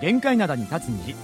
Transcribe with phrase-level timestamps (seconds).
[0.00, 1.14] 限界灘に立つ虹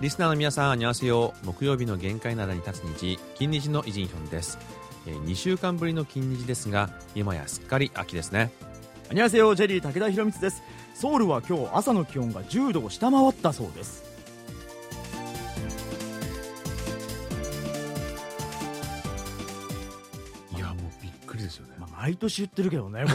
[0.00, 1.46] リスナーの皆さん、あにゃせよう。
[1.46, 4.58] 木曜日の限界なに立つ虹、金日の偉人ヒョンです。
[5.06, 8.52] えー、2週間ぶりの金日ですが、今やすっかり秋ですね。
[9.10, 10.62] あにゃせよ、ジェリー武田博光です。
[10.94, 14.13] ソウルは今日朝の気温が10度を下回ったそうです。
[22.04, 23.12] 毎年言ってるけどねこ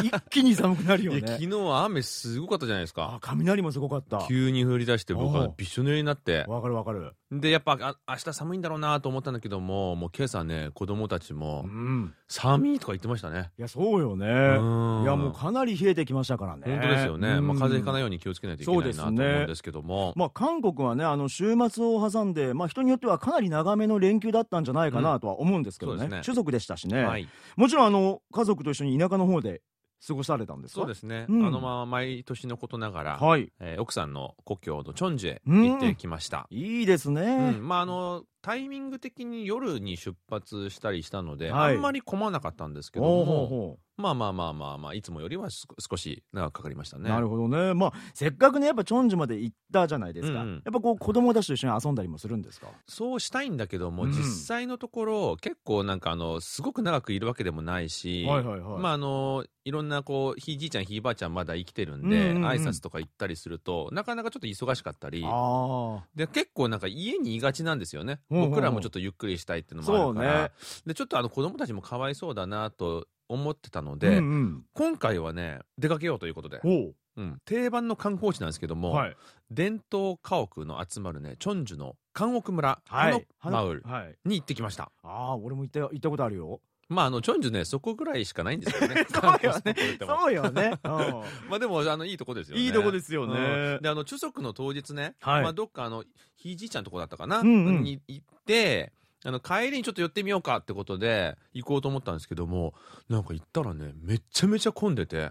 [0.00, 3.18] れ 一気に寒くなるよいや、昨ね日は雨すごかったじゃないですあか。
[3.20, 6.44] 雷もすごかった急に降り出して、僕はびっしょ濡れになって。
[6.48, 12.14] わかるわかるで、やっぱ、あ明日寒いんだろうなと思ったんだけども、もう今朝ね、子供たちうも、ん。
[12.28, 13.50] 寒いとか言ってましたね。
[13.58, 14.26] いやそうよね。
[14.26, 15.02] うん。
[15.02, 16.64] いやもうかなり冷えてきましたからね。
[16.66, 17.40] 本当ですよね。
[17.40, 20.12] まあ、風邪ひかないいように気をつけないといけないなと思うんですけども。
[20.14, 26.00] まあ、韓国はねあの週末を挟んで、まあ、人によってはかなり長めの連休だったんじゃないかなとは思うんですけどね,、うん。
[26.00, 26.22] そうですね。
[26.24, 27.26] 種族でしたしね、はい。
[27.56, 29.62] もちろんあの家族と一緒に田舎の方で
[30.06, 30.80] 過ごされたんですか？
[30.80, 31.26] そうですね。
[31.28, 31.46] うん。
[31.46, 33.52] あの、まあ、毎年のことながら、はい。
[33.60, 36.46] えー奥さんの故郷のチョンジュへ行ってきました。
[36.50, 37.68] いいですね、うん。
[37.68, 41.74] まああのタイミング的に夜に出発したりしたので、はい。
[41.76, 47.10] あんまり混まなかったんですけどもほまあまあまあまあまあいつもよりはす少し長くかかりましたうね。
[47.10, 47.74] なるほどね。
[47.74, 50.48] まあせっかくねやっぱチョンジュまで行ったじゃないですか、うん。
[50.48, 52.68] うんやっぱこう子供たちと一緒に遊んだりもするんですか？
[52.88, 58.82] そうしたいんだけども、うん実際のところ結構なんかあのすごく長くいるわけでもないし、はいはいはい。
[58.82, 62.48] まああのいろんなこうひいじいちゃんひいばあちゃんまだ生きてるんで、うんうんうん。
[62.48, 65.22] 挨拶とか行ったりするとなかなかちょっと忙しかったり。
[65.24, 70.50] あで結構なんか家にいがちなんですよね、僕らもちょっとゆっくりしたいっていうのもあるから、ね。
[70.86, 74.64] でちょっとあの子供たちもかわいそうだなと思ってたのあで、うんうん。
[74.74, 77.22] 今回はね出かけようということで、おう。
[77.22, 79.16] ん、定番の観光地なんですけども、うはい。
[79.50, 83.26] 伝統家屋の集まるねチョンジュの韓国村はい。
[83.38, 84.16] ハノマウルはい。
[84.24, 84.90] に行ってきました。
[85.02, 86.60] ああ俺も行った行ったことあるよ
[86.92, 89.06] まああのチョンジュねそこぐらいしかないんですよね。
[89.10, 89.98] そうよね。
[89.98, 90.78] そうよね、
[91.48, 92.62] まあでもあのいいとこですよね。
[92.62, 93.34] いいとこですよね。
[93.34, 93.82] うん。
[93.82, 95.42] であの中足の当日ね、はい。
[95.42, 96.04] まあどっかあの
[96.36, 98.92] ひいじいちゃんのとこだったかな、に行って
[99.24, 102.74] あの帰りにちょっと寄ってみようかってことで行こうと思ったんですけども
[103.08, 105.30] なんか行ったらねめちゃめちゃ混んでて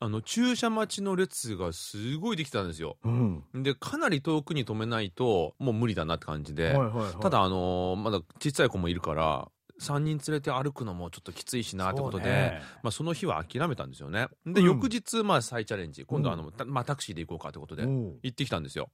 [0.00, 2.96] あの駐車待ちの列がすごいできたんですよ。
[3.04, 3.44] うん。
[3.54, 7.12] でかなり遠くに止めないともう無理だなって感じで、はいはいはい。
[7.20, 9.48] ただあのーまだ小さい子もいるから
[9.82, 12.62] 3人連れて歩くのもちょっときついしなってことで、ね。
[12.82, 14.28] まあ、その日は諦めたんですよね。
[14.46, 14.66] で、うん。
[14.66, 16.04] 翌日まあ再チャレンジ。
[16.04, 18.90] 今度はあの、たまあ、タクシーで行こうかってことで行ってきたんですよ。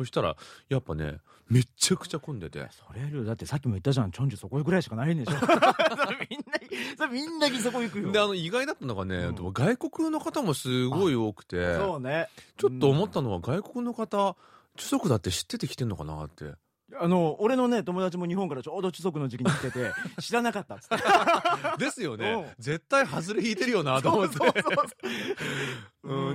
[0.00, 0.34] そしたら
[0.70, 1.18] やっぱね
[1.50, 2.66] めちゃくちゃ混んでて。
[2.70, 4.12] それよりだってさっきも言ったじゃん。
[4.12, 5.32] チョンジュそこぐらいしかないんでしょ。
[6.30, 6.40] みん
[6.98, 8.10] なみんなそこ行くよ。
[8.10, 9.34] であの意外だったのがね、うん。
[9.34, 12.28] でも外国の方もすごい多くてそうね。
[12.56, 14.36] ちょっと思ったのは外国の方
[14.76, 16.54] 中足だって知ってて来てんのかなって
[16.98, 20.96] あの俺のね友達も日本からちょうど中足の時期に来てて知らなかったっつって。
[21.84, 22.20] ですようん。
[22.20, 24.36] ね絶対外れ引いてるよなと思って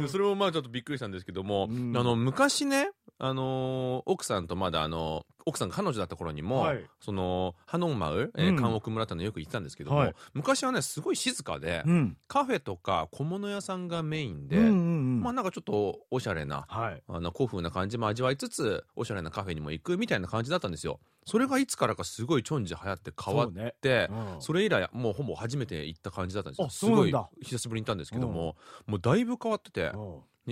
[0.07, 1.95] それもまあちょっとびっくりしたんですけども、うん。
[1.97, 6.83] あの昔ね、あのー奥さんとまだあの奥さんが彼女だった頃にも、はい。
[6.99, 8.55] そのハノンマウ、えーうん。
[8.55, 10.13] 韓国村ってのよく行ってたんですけども、はい。
[10.33, 12.17] 昔はねすごい静かで、うん。
[12.27, 15.21] カフェとか小物屋さんがメインで、うんうんうん。
[15.21, 17.03] まあなんかちょっとおしゃれなはい。
[17.07, 20.99] あの古風な感じも味わいつつおしゃれなカフェにも行くみたいな感じだったんですよ。
[21.27, 23.75] それがいつからかすごいチョンジ流行って変わっそうね。
[23.81, 24.41] てうん。
[24.41, 26.67] それ以来もうほぼ初めて行った感じだったんですよ。
[26.67, 28.55] あすごい久しぶりに行ったんですけども、
[28.87, 29.91] もうだいぶ変わってて、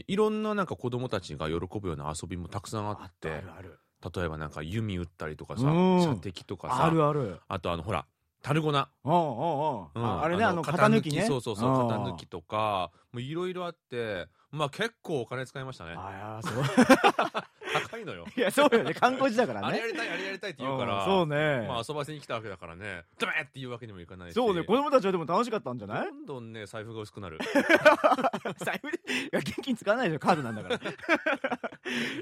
[0.08, 3.80] いろんななんか子供たちが喜ぶような遊びもたくさんああってあるある
[4.16, 6.04] 例えばなんか弓打ったりとかさうん。
[6.04, 7.40] 射的とかさあるある。
[7.48, 8.06] あとあのほら
[8.42, 9.88] タルゴナ、うんうんうん。
[9.96, 10.06] うん。
[10.06, 11.22] ああれねあの型抜きね。
[11.26, 11.88] そうそうそううん。
[11.88, 15.94] 型抜きとかもういろいろあってまあ結構お金使いましたね。
[15.96, 16.64] あいやそう。
[17.90, 18.26] 高いのよ。
[18.38, 18.94] いやそうよね。
[18.94, 21.06] 観光地だからあれやねりたいあれやりたいって言うからん。
[21.06, 21.66] そうね。
[21.68, 23.06] まあ遊ばせに来たわけだからね。
[23.18, 24.36] ダメって言うわけにもいかないし。
[24.36, 24.64] そうね。
[24.64, 26.06] 子供たちはでも楽しかったんじゃない？
[26.06, 27.40] どんどんね財布が薄くなる。
[28.60, 30.20] 財布でいや現金使わないでしょ。
[30.20, 30.80] カードなんだから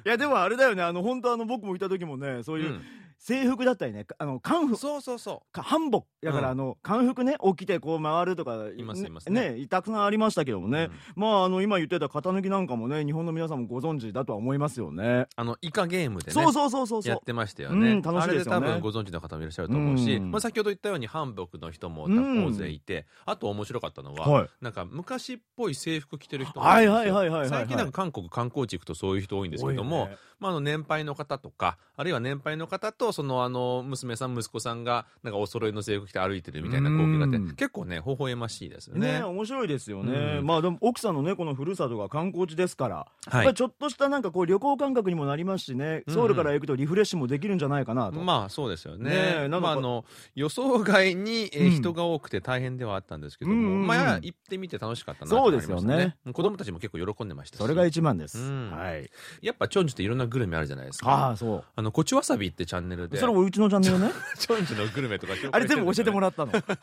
[0.05, 0.83] いやでもあれだよね。
[0.83, 2.79] あの本当あの僕もいた時もねそういう
[3.21, 4.75] 制服だったりねあの漢服。
[4.75, 6.51] そうそうそか韓服だからうん。
[6.51, 9.51] あの漢服ね起きてこう回るとかいますいますね。
[9.51, 11.21] ねたくさんありましたけどもう、ね、うん。
[11.21, 15.27] まああの今言ってた型抜きなんかもね日本の皆さんもご存知だとは思いますよね。
[15.35, 17.11] あのイカゲームでねそうそうそうそうそう。
[17.11, 18.57] やってましたよね、うん楽しいですよね。
[18.57, 20.31] あれで多分ご存知の方もいらっしゃると思うし、うん。
[20.31, 24.49] まあ、先ほど言ったように韓服の人もうん大勢いて、あと面白かったのは、はい。
[24.61, 30.09] なんか昔っぽい制服着てる人はいはいはいはいはい最近なんか韓国観光地行くとそういう人多いんですけども、
[30.39, 37.55] まあ、あの年配の方とかあるいは年配の方ととそのあの娘さん息子さんがなんかお揃いの制服着て歩いてるみたいな光景があってうん。
[37.55, 39.19] 結構ね微笑ましいですよね。
[39.19, 39.23] ね。
[39.23, 40.45] 面白いですよね、うん。
[40.45, 43.53] まあでも奥さんのねこのふるさとが観光地ですから、はい。
[43.53, 46.03] ちょっとしたなんかこう旅行感覚にもなりますしね。
[46.07, 49.09] ソウルから行くとリフレッシュもできるんじゃないかなと、まあそうですよね。
[49.09, 49.15] ね
[49.45, 50.05] えなんかまああの
[50.35, 56.15] 予想外に、人が多くて大変ではあったんですけども、まあ行ってみて楽しかったなとそう思いましたですよね。
[56.33, 57.59] 子供たちも結構喜んでましたし。
[57.59, 58.71] それが一番です、うん。
[58.71, 59.09] はい。
[59.41, 61.11] やっぱチョンジュっていろんなグルメあるじゃないですか。
[61.11, 61.63] ああそう。
[61.75, 63.17] あのこちわさびってチャンネルで。
[63.17, 64.11] それもうちのチャンネルね。
[64.39, 66.51] チョンジュのグルメとかあれ全部教えてもららったの。
[66.53, 66.75] やっぱ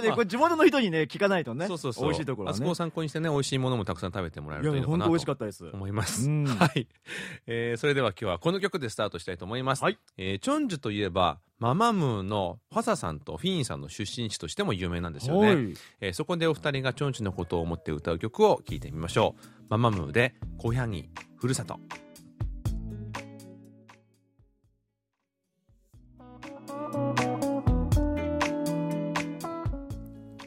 [0.00, 0.14] ね、まあ。
[0.14, 2.04] これ地元の人にね聞かないとねそうそうそう。
[2.04, 2.56] 美味しいところはね。
[2.56, 5.66] あそこを参考にしてね美味しいものもたくさん食べてもらえいるといいのかなや本当美味しかとったです。
[5.72, 6.46] 思います、うん。
[6.46, 6.86] はい、
[7.46, 9.98] えーそれでは今日はこの曲でスタートしたいと思います、はい。
[10.16, 15.74] えーチョンジュといえばママムーのファサさんとフィーンさんの出身地としても有名なんですよね、はい。
[16.00, 19.58] えーそこでお二人がチョンジュのことを思って歌う曲を聴いてみましょう。
[19.68, 21.78] ママムーで「小ヤギふるさと」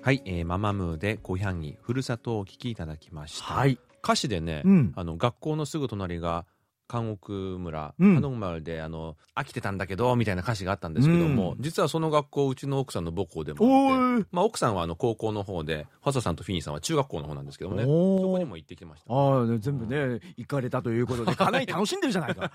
[0.03, 3.77] はい、えーママムーで「小ヤギふるさと」をお聴きいただきました、はい。
[4.03, 4.93] 歌詞でね、うん。
[4.95, 6.47] あの学校のすぐ隣が
[6.91, 8.63] 関奥村、うん。
[8.63, 11.61] であの飽きてたんだけどみたいな歌詞があったんですけども、うん。
[11.61, 14.25] 実はその学校うちの奥さんの母校でもおあって、ー。
[14.31, 19.13] まあ、奥さんはあの高校の方でファサさんとフィニーさんは中学校の方なんですけどもねそこにも行ってきました。
[19.13, 22.51] ああ、ね全部ね、行かれたということで、かなり楽しんでるじゃないか。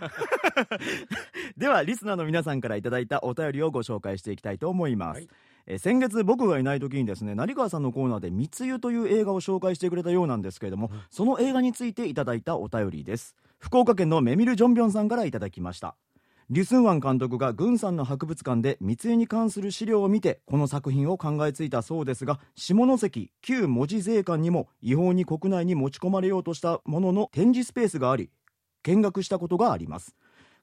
[1.57, 5.19] では、リスナーの皆さんからいただいたお便りをご紹介していきたいと思います。
[5.19, 5.25] はい。
[5.25, 5.37] えー
[5.79, 13.35] 先月僕がいない時にですね成川さんのコーナーで「密輸」という映画を紹介してくれたようなんですけれども、その映画についていただいたお便りです
[13.67, 15.97] 福岡県のメミル・ジョンビョンさんからいただきました。
[16.51, 28.31] リュスンワン監督が軍さんの博物館で密輸に関する資料を見てこの作品を考えついたそうですが下関旧文字税関にも違法に国内に持ち込まれようとしたものの展示スペースがあり
[28.85, 30.15] 見学したことがあります。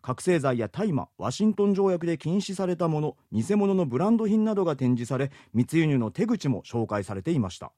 [0.02, 7.74] 覚醒剤や大麻ワシントン条約で禁止されたもの偽物のブランド品などが展示され密輸入の手口も紹介されていました。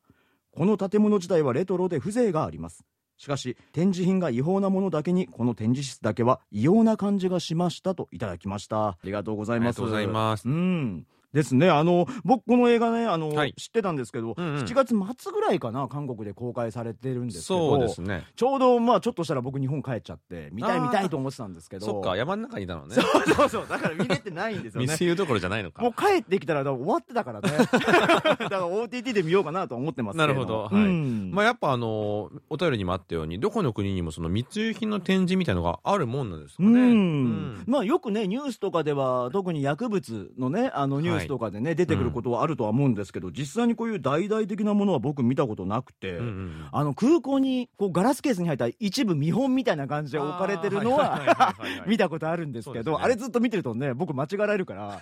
[0.52, 2.86] この建物自体はレトロで風情があります。
[3.18, 8.90] しかし展示品が違法なものだけにこの展示室だけは異様な感じがしましたといただきました。
[8.90, 10.48] ありがとうございます。
[10.48, 11.70] うんですね。
[11.70, 13.54] あの僕この映画ねあの、はい。
[13.56, 14.64] 知ってたんですけど、うんうん。
[14.64, 18.24] 7月末ぐらいかな韓国で公開されてるんですけどそうですね。
[18.38, 22.96] ちょうどまあちょっとしたら僕日本帰っちゃって見たい見たいと思ってたんですけどそっか山の中にいたのね。
[22.96, 24.88] そうそうそうだから見れてないんですよね。
[24.88, 25.82] 密輸どころじゃないのか。
[25.84, 27.50] もう帰ってきたら終わってたからね。
[27.68, 30.76] だから OTT で見ようかなと思ってますけなるほどはい。
[30.76, 31.32] うん。
[31.34, 36.94] まあ、やっぱあのお便りにもあったようにどこの国にもその密輸品の展示みたいのがあるもんなんですかうね。
[36.94, 37.64] ん。
[37.68, 51.54] まあよくねニュースとかでは特に薬物のねあのニュースとかでね、出てくることはあるとは思うんですけど、実際にこういう大々的なものは僕見たことなくて、うんうんあの空港にこうガラスケースに入った一部見本みたいな感じで置かれてるのは
[51.88, 52.98] 見たことあるんですけどね。
[53.04, 55.00] あれずっと見てるとね僕間違えられるから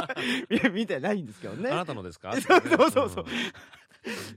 [0.72, 1.70] 見てないんですけどね。
[1.70, 2.32] あなたのですか？
[2.40, 3.10] そうそうそう。
[3.10, 3.26] そうん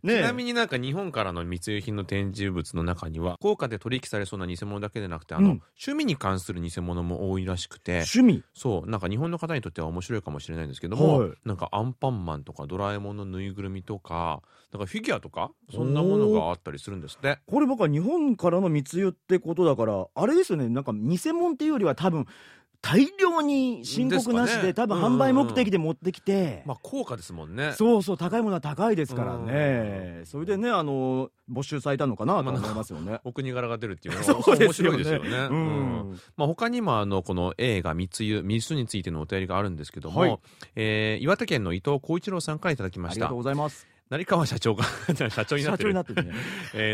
[0.03, 5.61] ねちなみになんか日本からの密輸品の展示物の中には高価で取引されそうな偽物だけでなくてあの、うん。
[5.75, 8.03] 趣味に関する偽物も多いらしくて。
[8.13, 8.43] 趣味？
[8.53, 8.89] そう。
[8.89, 11.31] なんか日本の方にとっては面白いかもしれないんですけども、はい。
[11.45, 17.39] なんかアンパンマンとかドラえもんのぬいぐるみとかなんかフィギュアとかそんなものがあったりするんですって。
[17.47, 20.69] これ僕は日本からの密輸ってことだからあれですよね。
[20.69, 22.25] なんか偽物っていうよりは多分
[22.81, 24.73] 大量に申告なしでね。
[24.73, 27.73] 多分販売目的で持ってきて、まあ高価ですもんね。
[27.73, 30.21] そうそう高いものは高いですからね。
[30.25, 33.19] それでねあの没収されたのかなと思いますよね。
[33.25, 35.29] お国柄が出るっていうのは 面白いですよね。
[35.29, 36.19] ううんん。
[36.37, 40.39] まあ、他にもあのこの映画密輸密輸についてのお便りがあるんですけども、はい。
[40.75, 43.15] えー岩手県の伊藤浩一郎さんからいただきました。
[43.15, 43.85] ありがとうございます。
[44.09, 44.83] 成川社長が
[45.29, 45.95] 社長になってる。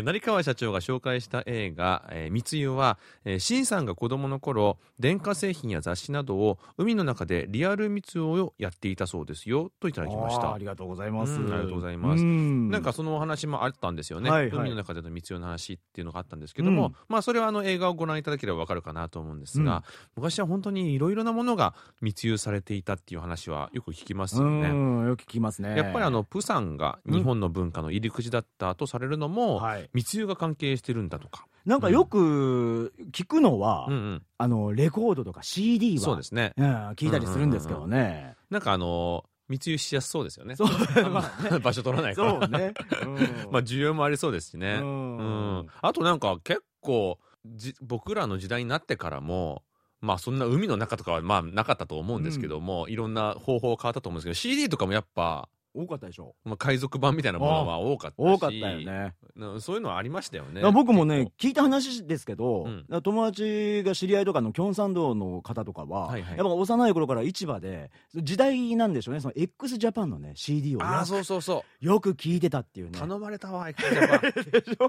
[0.04, 10.52] 成川社長が紹介した映画「えー密輸は」えー、シンさんが子供の頃電化製品や雑誌などを海の中でリアル密輸をやっていたそうですよといただきました。
[10.52, 11.40] ありがとうございます。
[11.40, 12.22] うんありがとうございます。
[12.22, 12.70] うん。
[12.70, 14.58] なんかそのお話もあったんですよね、はいはい。
[14.58, 16.94] 海の中での密輸の話っていうのがあったんですけども、うん。
[17.08, 19.84] まあそれはあの映画をご覧いただければわかるかなと思うんですが、
[20.16, 24.68] 昔は本当にいろいろなものが密輸されていたっていう話はよく聞きますよね。
[24.68, 25.76] うんよく聞きますね。
[25.76, 33.94] やっぱりあのプサンが日本の文化の入り口だったとされるのも、はい、密輸が関係してるんだとか、なんかよく聞くのは、うん。
[33.94, 36.52] うん、あのレコードとか CD はそうですね。
[36.56, 38.34] うん聞いたりするんですけどね。
[38.50, 40.56] なんかあの密輸しやすそうですよね。
[40.56, 40.68] そう。
[41.10, 41.58] まあね。
[41.62, 42.30] 場所取らないから。
[42.40, 42.74] そうね。
[43.02, 43.14] うん。
[43.50, 45.16] まあ需要もありそうですしね、ううん。
[45.58, 49.62] ん、あとなんか結構じ僕らの時代になってからも
[50.00, 56.34] まあそんな海の中とかはまあなかったと思うんですけども、いろんな方法変わったと思うんですけど CD とかもやっぱ多かったでしょ。
[56.44, 58.26] まあ、海賊版みたいなものは多かったし。
[58.26, 59.14] 多かったよね。
[59.34, 60.62] なそういうのはありましたよね。
[60.72, 63.02] 僕もね聞いた話ですけど、うん。
[63.02, 66.36] 友達が知り合いとかのキョンサン道の方とかは、はいはい。
[66.38, 69.20] やっぱ幼い頃から市場で時代なんでしょうね。
[69.20, 71.84] その x ジャパンのね CD をあそうそうそう。
[71.84, 72.98] よく聞いてたっていうね。
[72.98, 74.88] 頼まれたわエクスジャ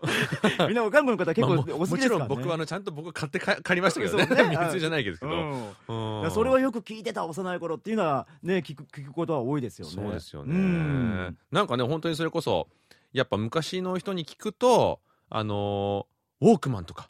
[0.58, 4.26] パンみんな韓国の方結構 お好きですからね、もちろん僕はあのちゃんと僕買ってか借りましたけどね。
[4.26, 4.58] ね。
[4.58, 6.24] 密輸じゃないけど、うん。
[6.24, 6.32] うん。
[6.32, 9.94] それはよく聞いてた幼い頃っていうのはね聞く聞くことは多いですよね。
[9.94, 12.68] そうですよね、うんなんかね本当にそれこそ
[13.14, 16.08] やっぱ昔の人に聞くとあの
[16.42, 17.10] ウォークマンとか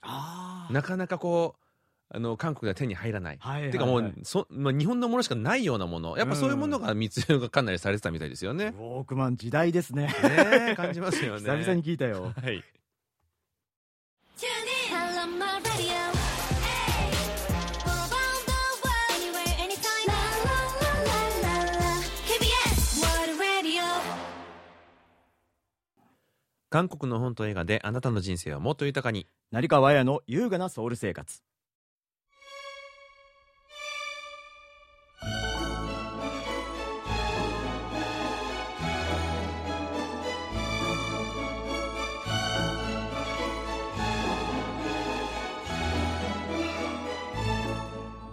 [0.71, 1.67] なかなかこう
[2.09, 3.38] あの韓国では手に入らない。
[3.39, 8.67] はいはいはいてかもうそ、まあ、日本のものしかないようなものやっぱそういうものが密輸がかなりされてたみたいですよね。
[8.67, 10.13] ウォークマン時代ですねね
[10.71, 11.41] え感じますよね。
[11.43, 12.63] 久々に聞いたよはい。
[26.77, 29.25] 韓国の本と映画であなたの人生をもっと豊かに。
[29.50, 31.41] 成川綾の優雅なソウル生活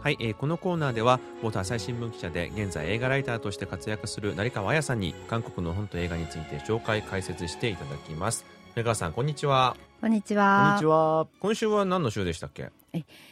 [0.04, 8.44] はい、えーこのコーナーでは元朝日新聞記者で現在映画ライターとして活躍する成川彩さんに韓国の本と映画について紹介解説していただきます。
[8.74, 9.78] 成川さんこんにちは。
[10.02, 11.26] こんにちこんはにちは。
[11.40, 12.70] 今週は何の週でしたっけ？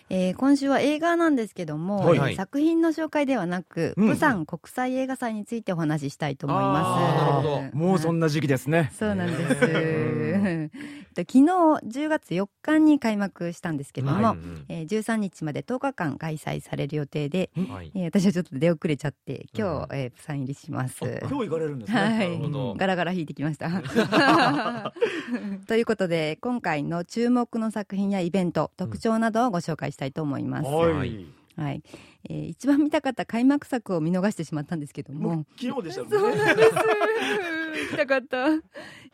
[0.08, 2.18] えー今週は映画なんですけども、はい。
[2.18, 2.32] はい。
[2.32, 4.08] えー作品の紹介ではなく、うん。
[4.08, 6.86] 釜山国際映画祭についてお話ししたいと思います。
[6.86, 7.78] あーなるほど。
[7.78, 8.90] もうそんな時期ですね。
[8.98, 10.70] そうなんです。
[11.16, 14.36] 昨日10月4日に開幕したんですけども、はい。
[14.36, 17.92] うんえー13日まで10日間開催される予定で、はい。
[17.94, 20.98] えー私はちょっと出遅れちゃって今日、うんえー、釜山入りします。
[21.00, 22.78] 今日行かれるんですね、はい。
[22.78, 23.70] ガラガラ引いてきました。
[25.66, 30.68] ということで今回の注目の作品やイベント特徴などをご紹介したいと思います。
[30.68, 31.26] はい、はい。
[31.56, 31.82] はい、
[32.28, 35.44] えー一番見たかった開幕作を見逃してしまったんですけども。
[35.60, 36.70] 昨日でしたもん そうねなんです。
[37.92, 38.46] 見たかった、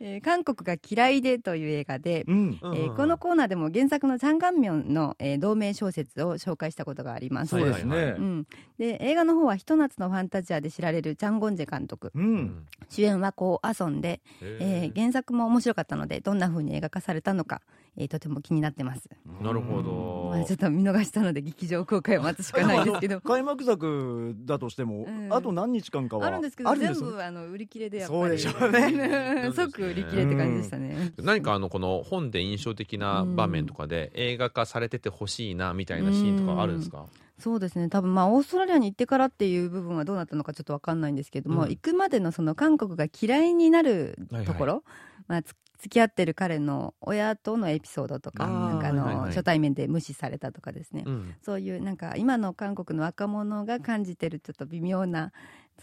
[0.00, 2.58] えー韓国が嫌いでという映画で、うん。
[2.62, 7.50] えーこのコーナーでも原作のチャンガンミョンの、えー同名小説を紹介したことがあります。
[7.50, 8.46] そうですね、うん、
[8.78, 12.36] で映画の方はひと夏のファンタジアで知られるチャン・ゴンジェ監督ううん。
[12.36, 17.60] ん主演はこうアソンで、えー原作も面白かったのでどんな風に映画化されたのか、
[17.96, 19.08] えーとても気になってます、
[19.42, 20.30] なるほど。
[20.32, 23.20] まあ、ちょっと見逃したので劇場公開を待つしかないですけど。
[23.20, 25.28] 開幕作だとしても、うん。
[25.32, 28.20] あと何日間かはあるんですけど全部あの売り切れでやっぱり。
[28.20, 29.50] そうでしょうね。
[29.54, 37.06] 即売り切れって感じでしたね、何かあのこの本で印象的な場面とかで映画化されててほしいなみたいなシーンとかあるんですか？
[37.38, 37.88] そうですね。
[37.88, 41.68] 多分まあオーストラリアに行ってからっていう部分はどうなったのかちょっと分かんないんですけども、うん。
[41.70, 44.84] 行くまでのその韓国が嫌いになるところ、
[45.28, 49.28] まあ、つ付き合ってる彼の親とのエピソードとかなんかあの、はいはいはい。
[49.28, 51.34] 初対面で無視されたとかですね、うん。
[51.40, 55.30] そういうなんか今の韓国の若者が感じてるちょっと微妙な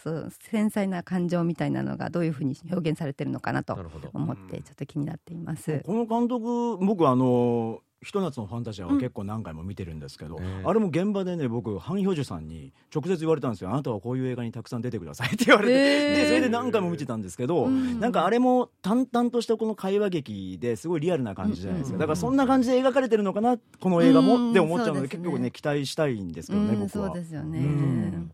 [0.02, 4.10] そう繊細な感情みたいなのがどういうふうに表現されてるのかなとなるほど。
[4.12, 5.82] 思ってちょっと気になっています。
[5.84, 13.70] この監督僕あのひと夏のファンタジアは結構何回も見てるんですけど、うんあれも現場でね僕ハン・ヒョジュさんに直接言われたんですよ。
[13.70, 17.98] あなたはこういう映画にたくさん出てくださいって言われて、へーでそれで何回も見てたんですけど、うん。
[17.98, 25.24] なんかあれも淡々としたこの会話劇ですごいリアルな感じじゃないですか、うんだからそんな感じで描かれてるのかなこの映画も、うんって思っちゃうのでそうですね。
[25.24, 27.58] 結構ね期待したいんですけどね、うん僕はそうですよね。
[27.58, 28.32] うん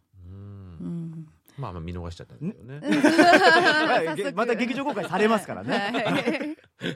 [1.62, 4.33] まあまあ見逃しちゃったんですよね。
[4.35, 6.92] また劇場公開されますからね、はい。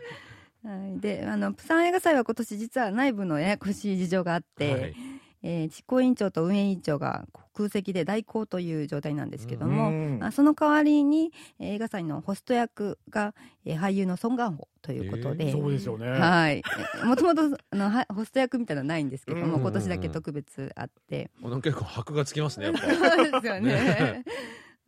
[0.67, 4.95] はい、 であのプサン映画祭は今年実は内部のややこしい事情があって、はい
[5.43, 10.19] えー実行委員長と運営委員長が空席で代行という状態なんですけども、うん。
[10.23, 15.49] あその代わりにえー映画祭のホスト役が、えー俳優のソン・ガンホということで。
[15.49, 16.63] えーそうですよね、はい、
[17.05, 19.61] もともと あのはホスト役みたいなのはないんですけども、うん。
[19.63, 21.31] 今年だけ特別あって、
[21.63, 22.81] 結構箔がつきますねやっぱ。
[22.95, 24.25] そうですよね。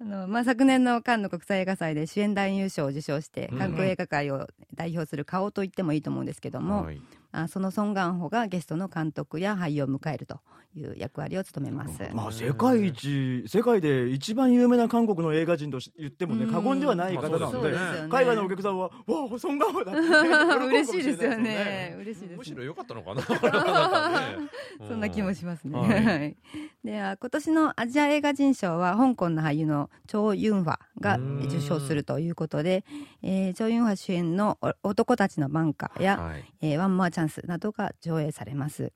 [0.00, 3.58] あのまあ、昨年のカンヌ国際映画祭で主演男優賞を受賞してうん。
[3.58, 10.40] 韓国映画界を代表する顔と言ってもいいと思うんですけども、はいあそのソン・ガンホがゲストの監督や俳優を迎えると
[10.74, 12.00] いう役割を務めます。
[12.14, 17.76] まあ、世界一世界で一番有名な韓国の映画人とし言ってもねうん過言ではない方なまので
[18.08, 21.96] 海外のお客さんは「わあソン・ガンホだ」って嬉しいですよね。
[22.00, 22.36] 嬉しいです、ね。
[22.36, 24.48] むしろ良かったのかななんかね
[24.86, 25.78] そんな気もしますね。
[25.78, 26.36] はいはい。
[26.84, 32.84] で、あ今年のアジア映画人賞は香港の俳優のチョウ・ユンファがうん受賞するということで、
[33.22, 38.92] えーチョウ・ユンファ主演のお男たちのバンカーや、はいえーワンモアチャンスなどが上映されます。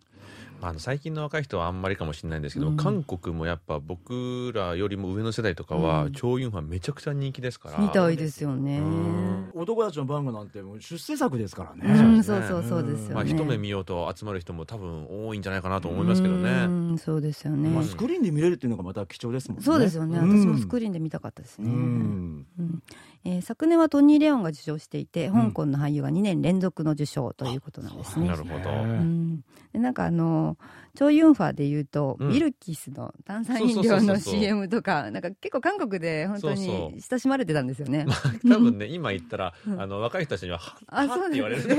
[0.60, 8.78] まああの最近の若い人はあんまりかもしれないんですけど、うん韓国もやっぱ僕らよりも上の世代とかは、うんチョウユンファめちゃくちゃ人気ですからみたいですよね。
[8.78, 13.14] うん男たちの番組なんてもう出世作ですからうね、ん、そううそうそうですよね。
[13.14, 16.50] まあ、一目見ようと集まる人も多分多いんじゃないかなと思いますけどね。
[16.50, 17.68] うん、そうですよね。
[17.68, 20.18] まあ、スクリーンで見れるっていうのがまた貴重ですもんねそうですよね。
[20.18, 21.68] うん私もスクリーンで見たかったですね。
[21.68, 22.82] うんうん
[23.24, 28.26] えー昨年はトニー・レオンが受賞していて、香港の俳優が2年連続の受賞ということなんですね。
[28.26, 28.70] なるほど。
[28.70, 30.56] うん、でなんかあの
[30.94, 32.28] チョウ・ユンファでいうと、うん。
[32.28, 34.34] ミルキスの炭酸飲料のそうそうそうそう。
[34.34, 37.00] CM とかなんか結構韓国で本当そうそにう。
[37.00, 38.06] 親しまれてたんですよね。
[38.48, 41.76] 多分ね、 今言ったら、あの、若い人たちには、はあはって言われるね。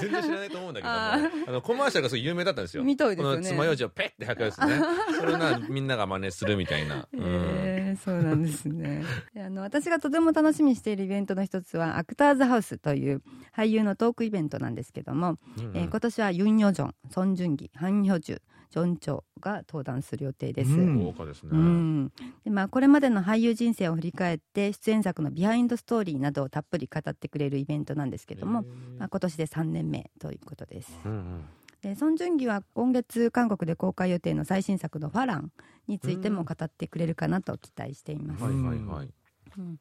[0.00, 2.84] 全然知らないと思うんだけども、ああの、コマーシャルがすごい有名だったんですよ。
[2.84, 3.36] みたいですよね。
[3.36, 4.80] この爪楊枝をペッて吐くやつね。
[5.18, 7.08] それをな、みんなが真似するみたいな。
[7.12, 7.20] うん。
[7.22, 9.02] えーそうなんですね。
[9.32, 13.22] であの私がとても楽しみにしているイベントの一つはアクターズハウスという
[13.56, 15.70] 俳優のトークイベントなんですけども、うん。
[15.74, 20.72] えー今年はユン・ヨジョンソン・ジュンギハン・ヒョジュジョン・チョが登壇する予定です。
[20.72, 21.48] うん豪華ですね。
[21.50, 22.12] うん
[22.44, 28.66] でまあ、これまでの俳優人生を振り返って出演作のビハインドストーリーなどをたっぷり語ってくれるイベントなんですけども、
[28.98, 31.00] まあ、今年で3年目ということです。
[31.06, 31.44] うんうん
[31.80, 35.52] でソン・ジュンギは今月韓国で公開予定の最新作の「ファラン」
[35.86, 38.42] についても語ってくれるかなと期待しています。
[38.42, 39.06] はいはいはい。
[39.06, 39.76] でま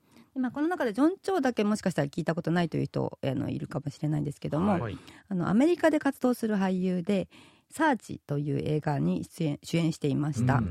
[0.50, 4.98] あ、この中でジョン・チョウだけもしかしたら聞いたことないという人あのいるかもしれないんですけども、はい。
[5.30, 7.30] あのアメリカで活動する俳優で
[7.72, 10.62] 「サーチ」という映画に出演主演していました。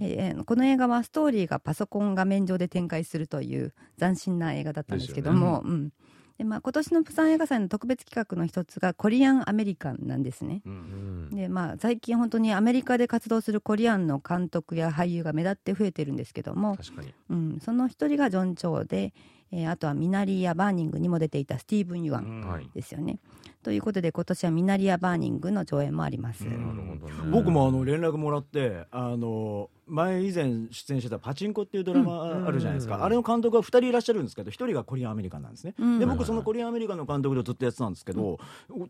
[0.00, 5.92] えーこの映画はストーリーがパソコン画面上で展開するという斬新な映画だったんですけども、うん
[6.38, 10.62] でまあ、今年のプサン映画祭の特別企画の一つがコリアン・アメリカンなんですね。
[10.64, 17.12] うんうんでまあ、最近本当にアメリカで活動するコリアンの監督や俳優が目立って増えてるんですけども、確かに。
[17.30, 19.12] うん、その一人がジョン・チョウで、
[19.50, 22.70] えーあとはミナリーやバーニングにも出ていたスティーブン・ユアンはい。
[22.72, 23.18] ですよね。
[23.64, 26.44] ということで今年はミナリやバーニングの上映もあります。
[26.46, 27.30] うんなるほどね。
[27.32, 35.98] 僕もあの連絡もらってあの前以前出演してた「パチンコ」っていうドラマあるじゃないですか、うんあれの監督が2人いらっしゃるんですけど1人がコリアンアメリカンなんですね、うん。
[35.98, 38.38] で僕そのコリアンアメリカンの監督でずっとやってたんですけど、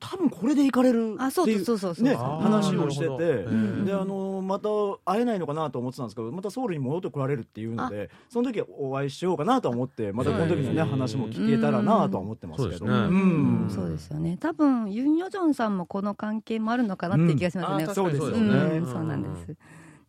[0.00, 3.44] 多分これで行かれるあそうっていうね、話をしてて、
[3.84, 4.68] であのまた
[5.04, 13.08] 会えないのかなと思ってたんですけどまたソウルに戻ってこられるっていうのでその時はお会いしようかなと思ってまたこの時のね、はい話も聞けたらなとは思ってますけど、そうですね。
[13.08, 13.70] ん。
[13.70, 14.36] そうですよね。
[14.40, 17.90] 多分ユン・ヨジョンさんもこの関係もあるのかなっていう気がしますね、うん。
[17.90, 18.78] あそうですよね。
[18.78, 18.87] うん。
[18.87, 19.56] そうなんです。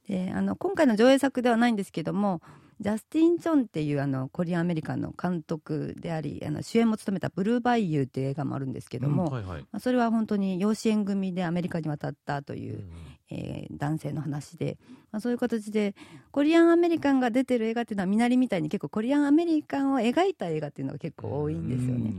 [0.09, 2.41] であの今回の上映作ではないんですけども
[2.81, 9.61] ジャスティン・チョンっていうあのコリアンアメリカンの監督でありあの主演も務めた「ブルーバイユー」っていう映画もあるんですけども、はいはい。
[9.61, 12.89] まあ、それは本当に養子縁組でアメリカに渡ったというう、ん
[13.31, 14.77] えー男性の話で、
[15.11, 15.95] まあ、そういう形で
[16.31, 22.13] コリアンアメリカンが出てる映画っていうのはみなりみたいに結構コリアンアメリカンを描いた映画っていうのが結構多いんですよね。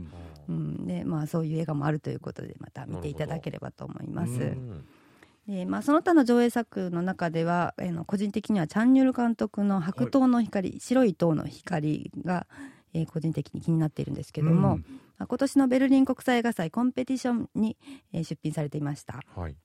[0.47, 4.31] うん、でまあそういう映画もあるということでまた見ていただければと思います。
[5.51, 12.47] うんでまあ、その他の上映作の中では、えーの個人的にはチャンニュル監督の「白桃の光、白い塔の光が」
[12.93, 14.85] えー個人的に気になっているんですけども、うん。
[15.17, 17.77] まあ今年のベルリン国際映画祭コンペティションに、
[18.13, 19.55] えー出品されていました、はい。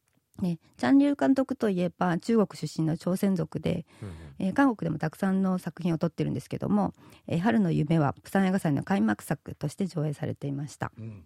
[0.40, 4.14] ね、チャンニュル監督といえば中国出身の朝鮮族で、うんうん。
[4.40, 6.94] えー韓国でもたくさんの作品を撮ってるんですけども
[7.29, 10.90] 「えー春の夢」はプサン映画祭の開幕作として上映されていました。
[10.99, 11.25] うん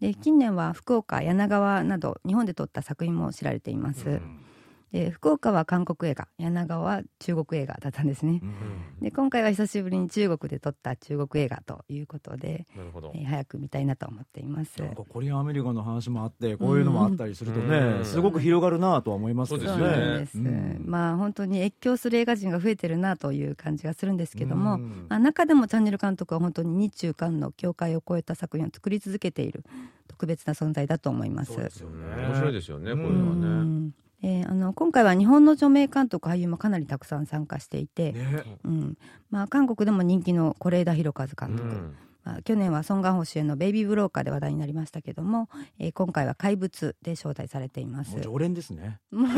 [0.00, 4.46] で近年は福岡柳川など日本で撮った作品も知られています、うん
[4.92, 8.40] で福岡は韓国映画柳川は中国映画だったんですね。
[8.42, 9.00] うん。
[9.02, 13.12] で今回は久しぶりに中国で撮った中国映画ということで、なるほど。
[13.14, 13.18] え。
[13.18, 14.80] ー早く見たいなと思っています。
[14.80, 18.04] なんかコリアンアメリカンの話もあってこういうのもあったりするとね、うん。
[18.04, 20.82] すごく広がるなとは思いますけどそうそうです、うん。
[20.86, 25.06] まあ本当に越境する映画人が増えてるなという感じがするんですけども、うん。
[25.08, 29.64] まあ、中でもチャンネル監督は本当に日中韓の境界を越えた作品を作り続けている
[30.08, 31.52] 特別な存在だと思います。
[31.52, 32.04] そうですよね。
[32.28, 34.05] 面白いですよね、こういううのはね。
[34.22, 38.44] んえーあの今回は日本の著名監督俳優もかなりたくさん参加していて、ね。
[38.64, 38.98] うん。
[39.30, 41.96] まあ、韓国でも人気の是枝裕和監督、うん。
[42.26, 45.48] まあ、去年はソン・ガンホ主演の「ベイビー・ブローカー」で話題になりましたけども、
[45.78, 48.14] えー今回は「怪物」で招待されています。
[48.14, 48.98] もう常連ですね。
[49.12, 49.28] もう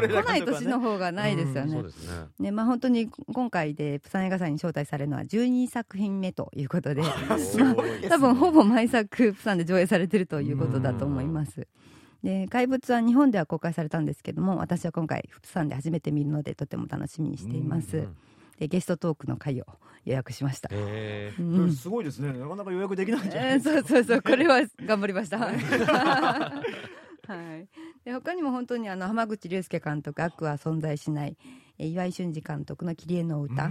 [0.00, 1.72] 来ない年の方がないですよね。
[1.72, 2.26] そうですね。
[2.38, 7.08] ねまあ、本当に今回でプサン映画祭に招待されるのは12作品目ということでね。
[8.08, 11.66] 多分ほぼ毎作プサンで上映されてるということだと思います。
[12.22, 17.98] で怪物は日本では公開されたんですけども私は今回プサンで初めて見るのでとても楽しみにしています。
[17.98, 18.16] うん
[18.58, 19.66] でゲストトークの会を
[20.04, 20.68] 予約しました。
[20.72, 22.32] へーうんすごいですね。
[22.32, 23.62] なかなか予約できないんじゃないえー。
[23.62, 25.38] そうそうそうこれは頑張りました。
[25.46, 26.52] は
[27.56, 27.68] い。
[28.04, 33.70] で他にも本当にあの浜口竜介監督「悪は存在しない」えー岩井俊二監督の「キリエの歌」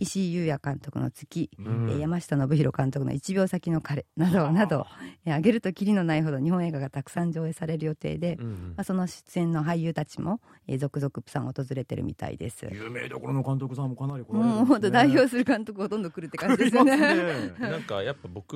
[0.00, 1.50] 石井優也監督の「月」
[1.98, 4.86] 山下信弘監督の「1秒先の彼」などなど、
[5.24, 8.52] えー挙げるときりのないほど日本映画がたくさん上映される予定で、うんうん。
[8.68, 12.66] まあ、その出演の俳優たちも、えー続々プサンを訪れてるみたいです。
[12.70, 14.58] 有名どころの監督さんもかなり来られるんですね。
[14.58, 16.96] もう本当代表する監督ほとんど来るって感じですよね。
[17.60, 18.52] なんかやっぱ僕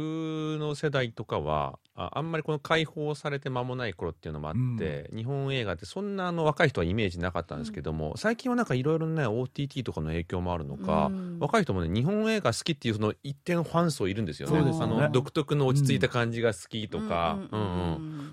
[0.58, 11.38] の世代とかはああんまりこの解放されて間もない頃っていうのもあって、日本映画ってそんなあの若い人はイメージなかったんですけども、最近はなんかいろいろね OTT とかの影響もあるのか、うん。
[11.40, 14.58] 若い人もね日本映画好きっていうその一定のファン層いるんですよね。
[14.58, 14.94] そうですよね。
[14.94, 17.38] あの独特の落ち着いた感じが好きとか、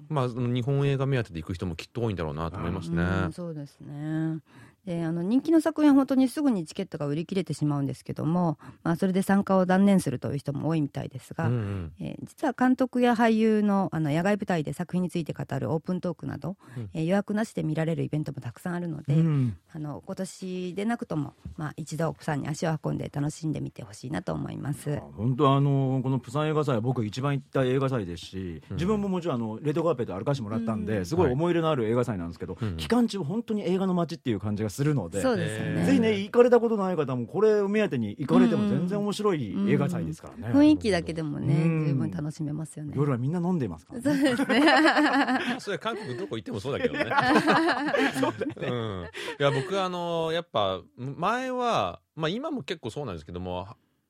[0.10, 3.04] 日本映画目当てで行く人もきっと多いんだろうなと思いますね。
[3.04, 4.40] うんそうですね
[4.90, 11.92] であの人気の作品は本当にすぐにチケットが売り切れてしまうんですけども、まあ、それで参加を断念するという人も多いみたいですが、うんうん。
[12.00, 16.90] えー実は監督や俳優のあの野外舞台で作品について語るオープントークなど、うん。
[16.94, 19.58] えー予約なしで見られるイベントもたくさんあるので、うん。
[19.72, 25.00] あの今年でなくとも、まあ、一度プサンに足を運んで楽しんでみてほしいなと思います。
[25.16, 31.06] 本当あのこのプサン映画祭は僕一番行った映画祭ですし、自分ももちろんあのレッドカーペット歩かしてもらったんで、うん。
[31.06, 32.78] すごい思い入れのある映画祭なんですけど、うん。
[32.78, 35.86] 期間中本当に映画の街っていう感じがするので、そうですよね。
[35.86, 42.94] ぜひね行かれたことない方もこれを目当てに行かれても全然面白い映画祭ですからね、雰囲気だけでもね、うん十分楽しめますよね。
[42.96, 44.62] 夜はみんな飲んでいますから、そうね、ですね。
[45.60, 47.06] それ韓国どこ行ってもそうだけどね。
[48.62, 49.06] うん、
[49.40, 53.68] いや僕あのやっぱ前はまあ今も結構そうなんですけども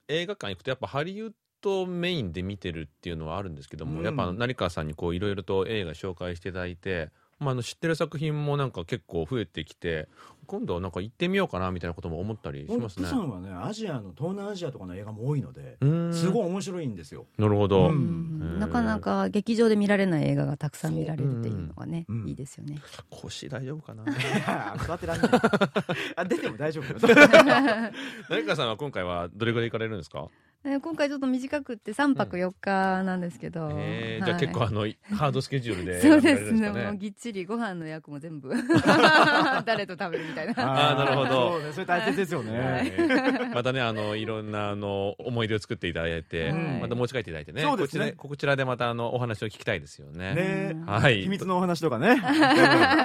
[0.08, 7.10] 映画館行くとやっぱハリウッドメインで見てるっていうのはあるんですけども、うんやっぱ成川さんにこういろいろと映画紹介していただいて。
[7.40, 10.10] まあ、あの知ってる作品もなんか結構増えてきて
[10.50, 13.04] 今度はなんか行ってみようかなみたいなことも思ったりしますね。
[13.04, 13.10] プ。
[13.10, 13.52] サンはね。
[13.52, 16.14] アジアの東南アジアとかの映画も多いので、うん。
[16.14, 17.28] すごい面白いんですよ。
[17.38, 22.28] なるほど、なかなか劇場で見られない映画がたくさん見られるっていうのがね、うん。
[22.28, 22.80] いいですよね。
[23.12, 24.04] 腰大丈夫かな？
[24.88, 25.32] 座ってらんない。
[26.18, 27.00] あ出ても大丈夫よ。
[28.30, 30.28] 成川さんは今回はどれぐらい行かれるんですか？
[30.65, 34.26] えー今回ちょっと短くって3泊4日なんですけど、えー。
[34.26, 34.32] はい。
[34.32, 34.82] じゃあ結構あの
[35.15, 36.69] ハードスケジュールで そうですね。
[36.69, 38.50] もうぎっちりご飯の役も全部。
[39.65, 40.54] 誰と食べるみたいな。
[40.58, 41.52] あーなるほど。
[41.52, 41.72] そうね。
[41.72, 46.54] それ大切ですよね、ね またねあのいろんなあの思い出を作っていただいて、はい。
[46.82, 47.62] また持ち帰っていただいてね。
[47.62, 48.12] そうですね。
[48.12, 50.34] こちらこちらでまたあのお話を聞きたいですよね。
[50.36, 50.76] ね。
[50.86, 51.22] はい。
[51.22, 52.22] 秘密のお話とかね。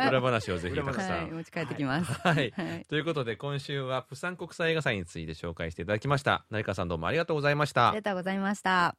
[0.08, 2.12] 裏話をぜひたくさはい、ん持ち帰ってきます。
[2.20, 2.52] はい。
[2.56, 6.44] はい、ということで今週はプサン国際映画祭について紹介していただきました。
[6.50, 7.43] 成川さんどうもありがとうございました
[7.88, 8.96] ありがとうございました。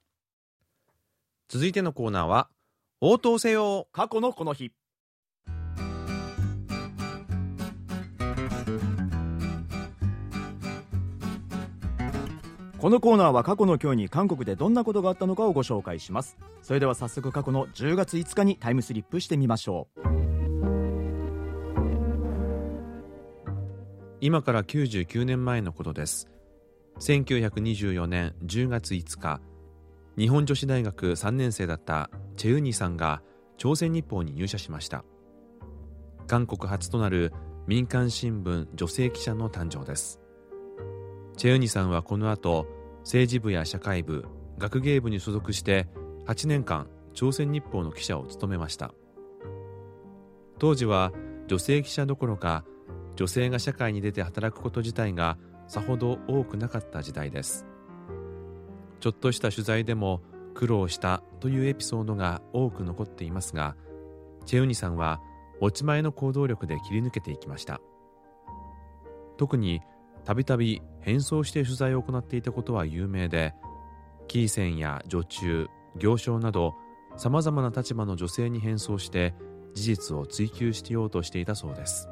[1.47, 2.49] 続いてのコーナーは
[3.01, 3.88] 応答せよ。
[3.91, 4.71] 過去のこの日。
[12.79, 16.38] このコーナーは過去の今日に韓国でどんなことがあったのかをご紹介します。
[16.62, 20.15] それでは早速過去の10月5日にタイムスリップしてみましょう。
[24.21, 26.27] 今から99年前のことです
[26.99, 29.41] 1924年10月5日
[30.17, 33.21] 日本女子大学3年生だったチェウニさんが
[33.58, 35.03] 朝鮮日報に入社しました。
[36.27, 37.34] 韓国初となる
[37.67, 40.21] 民間新聞女性記者の誕生です。
[41.36, 42.65] チェウニさんはこの後
[43.01, 44.25] 政治部や社会部
[44.58, 45.88] 学芸部に所属して
[46.27, 48.93] 8年間朝鮮日報の記者を務めました。
[50.60, 51.12] 当時は
[51.47, 52.63] 女性記者どころか
[53.17, 57.65] 女性が社会に出て働くこと自体がさほど多くなかった時代です。
[58.99, 60.21] ちょっとした取材でも
[60.54, 63.75] 苦労したというエピソードが多く残っていますが
[64.45, 65.21] チェウニさんは
[65.60, 67.82] 持ち前の行動力で切り抜けていきました。
[69.38, 69.82] 特に
[70.23, 73.54] たびたび変装して取材を行っていたことは有名で
[74.28, 76.73] キーセンや女中行商など
[77.15, 79.36] さまざまな立場の女性に変装して
[79.73, 82.10] 事実を追求しようとしていたそうです。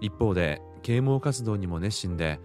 [0.00, 2.40] 一方で啓蒙活動にも熱心で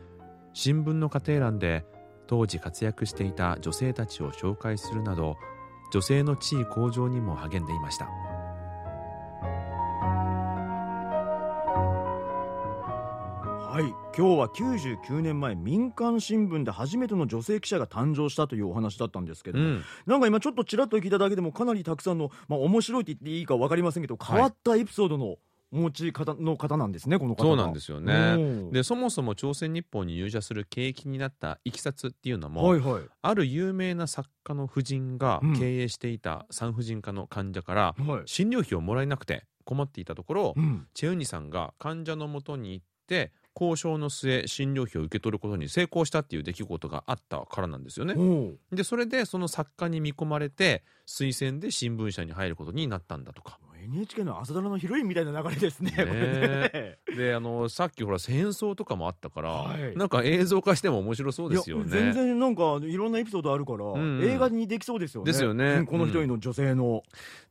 [0.53, 1.85] 新聞の家庭欄で
[2.27, 5.35] 当時活躍していた女性たちを紹介するなど
[5.91, 8.07] 女性の地位向上にも励んでいました。
[13.73, 13.85] はい。
[14.15, 19.83] 今日は99年前民間新聞で初めての女性記者が誕生したというお話だったんですけど、うん。
[20.05, 25.37] なんか今ちょっとちらっと聞いただけでもかなりたくさんの、まあ、面白いって言っていいか分かりませんけど変わったエピソードの
[25.73, 27.49] お持ち方の方なんですねこの方が。
[27.49, 28.13] そうなんですよね。
[28.13, 28.71] うん。
[28.71, 33.03] でそもそも朝鮮日報に入社する契機になったいきさつっていうのも、はいはい。
[33.23, 35.59] ある有名な作家の夫人がうん。
[35.59, 38.21] 経営していた産婦人科の患者からはい。
[38.25, 40.87] 診療費をもらえなくて困っていたところ、うん。
[40.93, 48.15] チェウニさんが患者のもとに行って交渉の末診療費を受け取ることに成功したっていう出来事があったからなんですよね。
[48.71, 53.59] でそれでその作家に見込まれて推薦で新聞社に入ることになったんだとか。
[53.83, 56.05] NHK の朝ドラのヒロインみたいな流れですねね。
[56.05, 59.95] ねであのさっきほら戦争とかもあったから、はい。
[59.95, 61.85] なんか映像化しても面白そうですよね。
[61.87, 64.23] 全然なんかいろんなエピソードあるから、んうん。
[64.23, 65.31] 映画にできそうですよね。
[65.31, 65.65] ですよね。
[65.65, 65.85] うん。
[65.85, 67.03] この一人の女性の、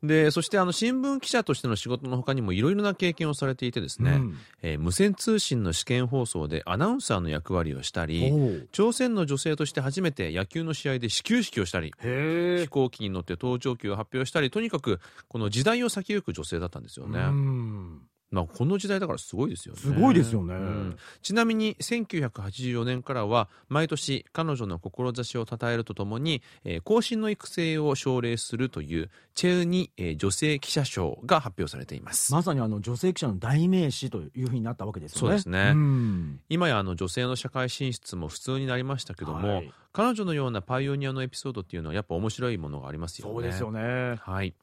[0.02, 4.38] でそしてあの新聞記者としての仕事の他にもいろいろな経験をされていてですね、うん。
[4.62, 8.32] えー無線通信の試験放送でアナウンサーの役割をしたり
[8.72, 17.18] 朝鮮の女性として初めて野球の試合で始球式をしたり飛行機に乗って登頂球を発表したりとにかくこの時代を先行く女性だったんですよね。
[17.18, 18.02] うん。
[18.32, 19.80] まあ、この時代だからすごいですよね。
[19.80, 20.54] すごいですよね。
[20.54, 20.96] うん。
[21.20, 32.32] ちなみに1984年からは毎年彼女の志を称えるとともに、えー後進の育成を奨励するというチェウニ、えー女性記者賞が発表されています。
[32.32, 35.20] まさにあの女性記者の代名詞というふうになったわけですよね。
[35.20, 35.72] そうですね。
[35.72, 36.40] ん。
[36.48, 39.72] 今やあの女性の社会進出も普通になりましたけども、はい。
[39.92, 43.34] 彼女のようなパイオニアのエピソードっていうのはやっぱ面白いものがありますよね。
[43.34, 44.16] そうですよね。
[44.22, 44.54] はい、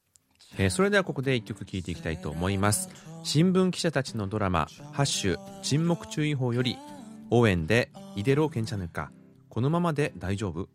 [0.57, 2.89] えーそれではここで一曲聴いていきたいと思います。
[3.23, 6.77] 新聞記者たちのドラマ「ハッシュ沈黙注意報」より
[7.29, 9.11] 応援で「イデローケンチャヌカ
[9.49, 10.69] このままで大丈夫」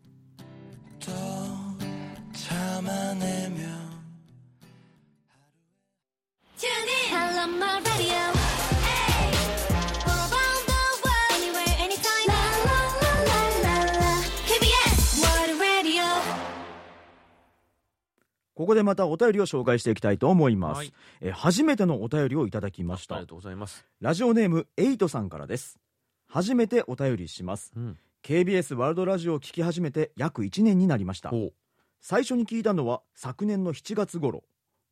[18.55, 20.93] ここでまたお便りを紹介していきたいと思います、はい。
[21.21, 23.15] えー初めてのお便りをいただきました。
[23.15, 25.77] ありがとうございます、ラジオネームエイトさんからです。
[26.27, 27.71] 初めてお便りします。
[27.75, 31.31] うん、KBS ワールドラジオを聞き始めて約1年になりました。
[32.01, 34.43] 最初に聞いたのは昨年の7月頃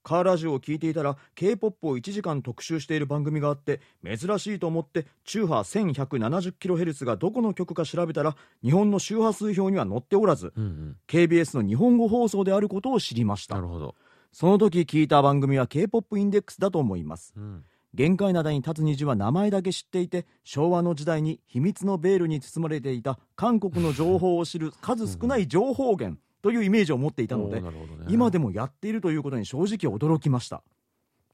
[0.04, 13.56] カーラジオを聞いていたら k p o p を1時間特集している番組があって珍しいと思って中波 1170kHz がどこの曲か調べたら日本の周波数表には載っておらずうんうん、KBS の日本語放送であることを知りました。
[13.56, 13.96] なるほど、
[14.32, 17.34] その時聞いた番組は k p o p インデックスだと思います。
[17.38, 17.64] うん、
[17.94, 27.70] 限界灘に立つ虹は名前だけ知っていて昭和の時代に秘密のベールに包まれていた韓国の情報を知る数少ない情報源というイメージを持っていたのでね。
[28.10, 30.62] 今でもやっているということに正直驚きました。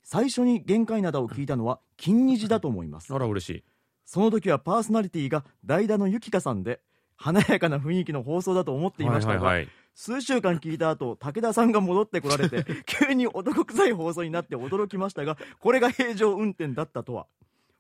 [0.04, 3.14] 最初に限界灘を聞いたのは金虹だと思います。
[3.14, 3.64] あら嬉しい。
[4.06, 6.80] その時はパーソナリティが代打のゆきかさんで
[7.16, 9.70] 華やかな雰囲気の放送だと思っていましたが、はいはいはい。
[9.96, 17.28] 数週間聞いた後武田さんが戻ってこられて 急に男臭い放送になって驚きましたがこれが平常運転だったとは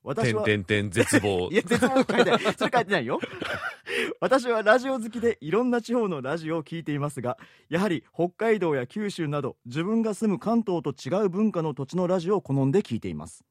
[0.04, 1.50] 私はてんてんてん絶望。
[1.52, 2.40] いや絶望書いてない。
[2.58, 3.20] それ書いてないよ。
[4.22, 7.38] 私はラジオ好きでいろんな地方のラジオを聞いていますが
[7.70, 13.44] やはり北海道や九州など自分が住む関東と違う文化の土地のラジオを好んで聞いています。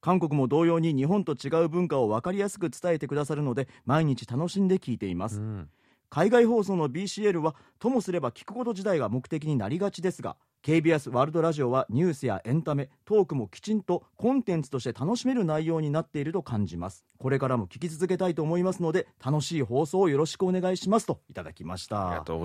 [0.00, 5.68] 韓国も同様に日本と違う文化を分かりやすく伝えてくださるので毎日楽しんで聞いています、うん。
[6.08, 17.06] 海外放送の BCL はともすれば聞くこと自体が目的になりがちですが KBS ワールドラジオはニュースやエンタメトークもきちんとコンテンツとして楽しめる内容になっていると感じます。
[17.18, 22.08] これからも聞き続けたいと思いますので楽しい放送をよろしくお願いしますといただきました。
[22.08, 22.38] ありがとう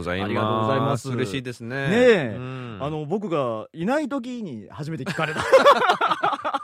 [0.61, 1.09] ございます。
[1.09, 1.89] 嬉しいですね。
[1.89, 2.35] ねえ。
[2.37, 2.79] うん。
[2.81, 5.41] あの僕がいない時に初めて聞かれた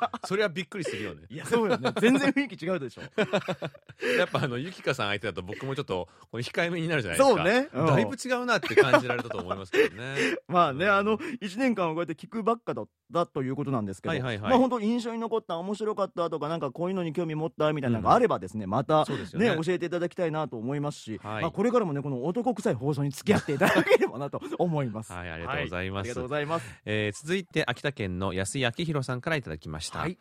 [0.25, 1.21] それはびっくりするよね。
[1.29, 1.91] いやそうよね。
[1.99, 3.01] 全然雰囲気違うでしょ。
[4.17, 7.35] やっぱあのゆきかさん相手だと僕もちょっとこの控えめになるじゃないですか。
[7.35, 7.69] そうね。
[7.73, 7.85] うん。
[7.87, 10.15] だいぶ違うなって感じられたと思いますけどね。
[10.47, 10.91] まあね、うん。
[10.91, 14.51] あの1年間をこうやって聞くばっかだったということなんですけど、はいはいはい。
[14.51, 19.55] まあ本当印象に残った面白かったとかなんかこういうのに興味持ったみたいなのがあればですね、またそうですよね。
[19.55, 21.41] ね教えていただきたいなと思いますし、はい。
[21.43, 25.11] まあこれからもねこの男臭い放送に付き合っていただければなと思います。
[25.11, 25.95] はいありがとうございます。
[25.95, 26.65] はありがとうございます。
[26.85, 30.17] えー続いて秋田県の安井明弘さんからいただきました、はい。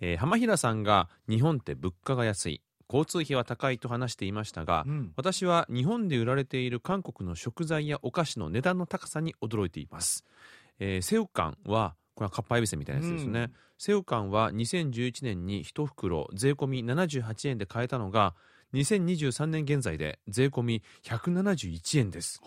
[0.00, 2.62] えー浜平さんが日本って物価が安い。
[2.86, 5.12] 交通費は高いと話していましたが、うん。
[5.16, 10.24] 私は日本で売られている韓国の食材やお菓子の値段の高さに驚いています、
[10.78, 18.34] えー、セウカンはこれはかっぱえびせんみたいなやつですね、うんセウカンは2011年に1袋税込み78円で買えたのが
[18.72, 22.40] 2023年現在で税込み171円です。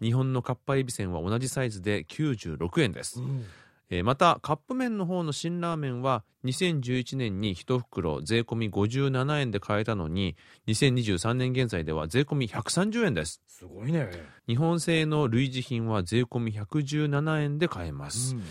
[0.00, 3.44] 日本のかっぱえびせんは同じサイズで96円です、うん
[3.92, 10.34] えーまたカップ麺の方の辛ラーメンは2011年に1袋税込み57円で買えたのに
[10.66, 13.42] 2023年現在では税込み130円です。
[13.46, 14.08] すごいね。
[14.48, 18.42] 日本製の類似品は税込み117円で買えます、うん。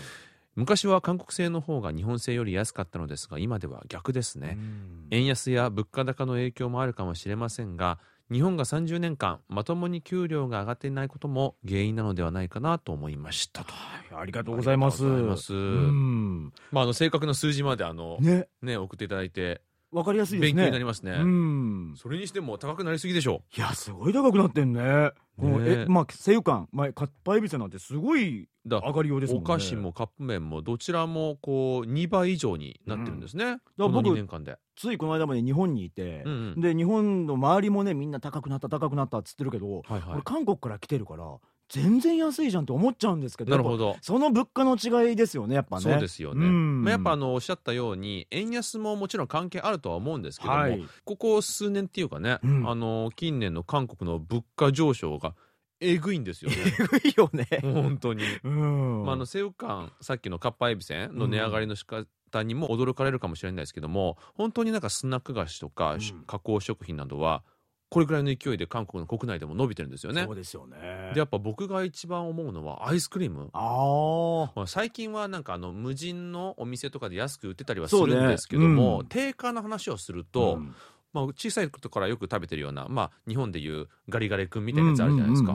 [0.54, 5.06] 昔は韓国製の方が日本製より安かったのですが今では逆ですね、うん。
[5.10, 7.98] 円安や物価高の影響もあるかもしれませんが
[8.32, 13.74] 日本が30年間まともに給料が上がっていないことも原因なのではないかなと思いましたと。
[14.16, 15.04] ありがとうございます。
[15.04, 15.54] ありがとうございます。
[15.54, 16.52] うん。
[16.70, 18.48] まあ、あの正確な数字まであの、ね。
[18.62, 20.62] ね、送っていただいてわかりやすいです勉ね。
[20.62, 21.94] 強になりますね、うん。
[21.96, 24.80] それにしても高くなりすぎでしょいやすごい高くなってんね。
[24.80, 25.10] ね。
[25.38, 28.78] ええまあ声優館、まあ、かっぱえびせなんてすごいだ。
[28.78, 29.44] 上がりようですもんね。
[29.50, 36.60] お菓子もカップ麺もどちらもこう2倍以上になってるんですね、この僕2年間で、ついこの間まで日本にいて、うんうん。
[36.60, 40.02] で日本の周りもねみんな高くなった高くなったっつってるけど、はいはい。
[40.14, 41.36] 俺韓国から来てるから
[41.68, 43.94] 全然安いじゃんって思っちゃうんですけどなるほど。
[43.94, 45.82] ぱその物価の違いですよねやっぱね。
[45.82, 46.82] そうですよね、うん。
[46.82, 50.84] まあ、やっぱあのおっしゃったように円安ももちろん関係あるとは思うんですけども、はい。
[51.04, 52.68] ここ数年っていうかね、うん。
[52.68, 55.34] あの近年の韓国の物価上昇が
[55.82, 56.56] えぐいんですよね。
[57.04, 57.46] いいよね。
[57.62, 59.04] 本当に、うん。
[59.04, 66.24] まあ、あの西武館さっきのかっぱえびせんの値上がりの仕方にも驚かれるかもしれないですけども本当になんかスナック菓子とか、うん。
[66.26, 67.42] 加工食品などは
[67.90, 70.24] これぐらいの勢いで韓国の国内でも伸びてるんですよね。
[70.24, 71.10] そうですよね。
[71.12, 73.50] でやっぱ僕が一番思うのはアイスクリーム。
[73.52, 79.06] ああまあ、最近はなんかあの無人のお店とかで安く売ってたりはするんですけども、うん。
[79.08, 80.74] 定価の話をすると、うん
[81.12, 85.54] まあ、小さいことからよく食べてるような、まあ、日本でいうガリガリ君みたいなやつあるじゃないですか、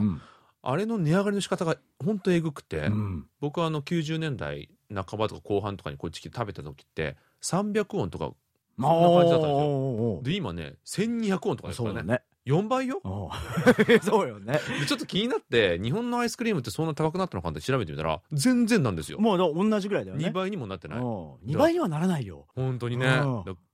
[0.62, 2.92] あれの値上がりの仕方が本当えぐくて、うん。
[2.92, 8.32] うん僕はあの90年代半ばとか後半とかにこっち来て食べた時って300ウォンとか
[8.80, 10.14] そんな感じだったんですよ。
[10.14, 12.00] よで今ね1200ウォンとかですからね。
[12.00, 12.22] そうだね。
[12.46, 13.00] 4倍よ？
[14.02, 14.58] そうよね。
[14.80, 20.26] でちょっと気になって日本のアイスクリームってそんな高くなったのかって調べてみたら全然なんですよ、もう同じぐらいだよね。
[20.26, 20.98] 2倍にもなってない。
[20.98, 22.46] 2倍にはならないよ。
[22.54, 23.06] 本当にね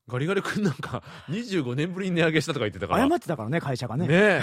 [0.07, 3.09] ガリガリ君なんか25年ぶりに値上げしたとか言ってたから。
[3.09, 4.07] 謝ってたからね会社がね。
[4.07, 4.43] ねえ。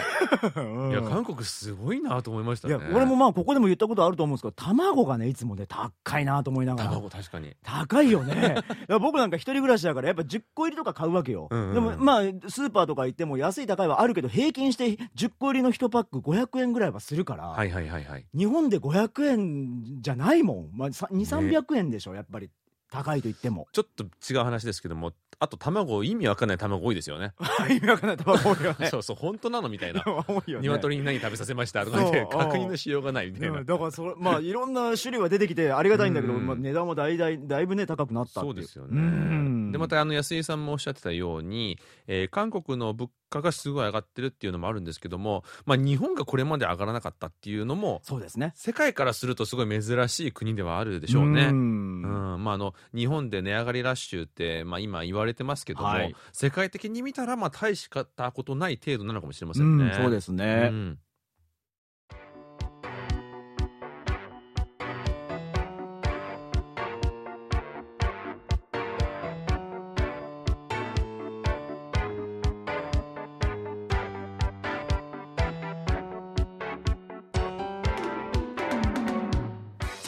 [0.59, 0.91] うん。
[0.91, 2.75] いや韓国すごいなと思いましたね。
[2.75, 6.89] いや俺もまあここでも言ったことあると思うんですけど卵がねいつもね高いなと思いながら。
[6.89, 7.55] 卵確かに。
[7.61, 8.55] 高いよね。
[8.99, 11.67] 僕なんか一人暮らしだからやっぱ10個入りとか買うわけよ、うん。
[11.67, 18.25] うんでもまあスーパーとか行っても安い高いはあるけど平均して10個入りの1パック500円ぐらいはするから、はいはいはいはい。
[18.35, 22.49] 日本で500円じゃないもん、まあ、2300円でしょやっぱり
[22.91, 27.33] 高いと言ってもちょっと違う話ですけどもあと卵意味わかんない卵多いですよね。
[27.67, 28.85] 意味わかんない卵多いよね。
[28.93, 30.03] そうそう本当なのみたいな。
[30.05, 30.67] 多いよね。
[30.67, 33.57] 鶏に何食べさせましたとか言確認のしようがないみたいな。
[33.57, 36.45] うんだからそれまあいろんな種類は出てきてありがたいんだけど、うん。
[36.45, 38.89] まあ、値段もだいだいだいぶね高くなったそうですよね。
[38.91, 39.71] うん。
[39.71, 48.51] でまたあの安井さんもおっしゃってたように、えー韓国の物価がすごい上がってるっていうのもあるんですけども、まあ、日本がこれまで上がらなかったっていうのもそうですね。
[48.55, 51.49] 世界からするとすごい珍しい国ではあるでしょうね。
[51.49, 51.53] ん。
[51.53, 52.43] うん。
[52.43, 56.15] まあ、あの日本で値上がりラッシュって、まあ、今言われてますけども、はい。
[56.33, 59.93] 世界的に見たらまあ大したことない程度なのかもしれませうんね。
[59.95, 60.99] そうですね、うん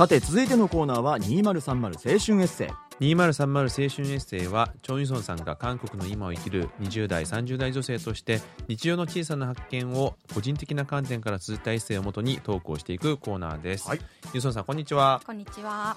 [0.04, 2.68] さて続いてのコーナーは2030青春エッセイ。
[3.00, 14.02] 2030青春エッセイはチョン・ユソンさんが韓国の今を生きる20代30代女性として日常の小さな発見を個人的な観点から綴ったエッセイをもとに投稿していくコーナーです、はい。
[14.34, 15.22] ユソンさんこんにちは。
[15.26, 15.96] こんにちは。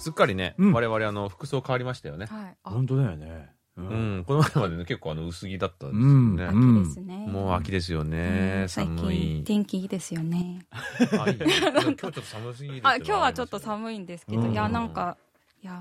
[0.00, 0.72] すっかりね、うん。
[0.72, 2.26] 我々あの服装変わりましたよね。
[2.26, 2.56] はい。
[2.64, 3.50] あ、本当だよね
[3.88, 6.84] ううん、この前までね結構あの薄着だったんですようんね、うん。
[6.84, 7.26] ですね。
[7.26, 8.68] もう秋ですよね、うん。
[8.68, 9.16] 最寒い。
[9.18, 10.66] 近天気いいですよね。
[11.12, 14.52] 今日ちょっと寒すぎあ、今日ははちょっと寒いんですけど、うん。
[14.52, 15.16] いやなんか
[15.62, 15.74] いや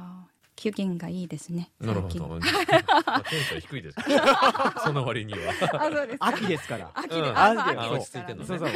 [0.55, 1.71] 気分がいいですね。
[1.79, 3.97] なるほど、テンション低いです
[4.83, 5.39] その割には。
[5.79, 6.17] あ、そうです。
[6.19, 6.91] 秋ですから。
[6.95, 8.45] 秋で、落ち着いてるのね。
[8.45, 8.69] そうそう。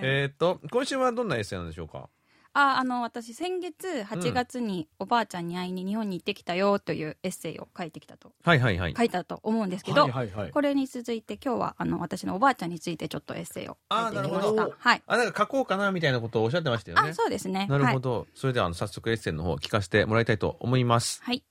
[0.00, 2.08] えーっと今週はどんなエッセイなんでしょうか？
[2.54, 14.68] あ、あの私先月8月におばあちゃんに会いに日本に行ってきたよというエッセイを書いてきたとはいはいはい書いたと思うんですけど、はいはいはいこれに続いて今日はあの私のおばあちゃんについてちょっとエッセイを書いてみましあーなるほど。
[14.70, 15.02] たはい。
[15.06, 17.66] あなんか書こうかなみたいなことをおっしゃってましたよねあ、そうですね。
[17.70, 18.00] なるほはい。
[18.00, 21.42] ど、それではあの早速エッセイの方聞かせてもらいたいと思いますはい。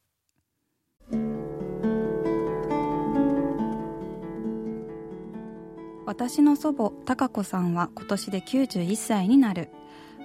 [6.06, 9.70] 私の祖母貴子さんは今年で91歳になる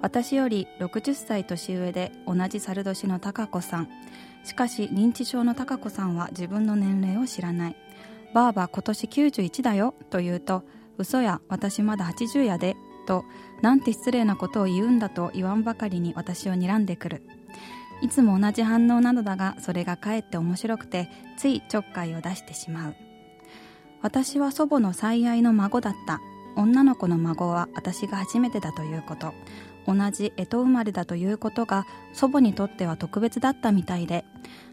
[0.02, 3.88] 私より60歳年上で同じ猿年の貴子さん。
[4.44, 7.76] しかし認知症の貴子さんは自分の年齢を知らない。
[8.34, 10.62] ばあば今年91だよと言うと
[10.98, 13.24] 嘘や私まだ80やでと
[13.62, 17.22] なんて失礼なことを言うんだと言わんばかりに私を睨んでくる。
[18.02, 22.94] いつも同じ反応なのだがそれがかえって面白くてついちょっかいを出してしまう。
[24.02, 26.20] 私は祖母の最愛の孫だった。
[26.56, 29.34] 女の子の孫は私が初めてだということ。
[29.86, 34.24] 同じ干支生まれだということが祖母にとっては特別だったみたいで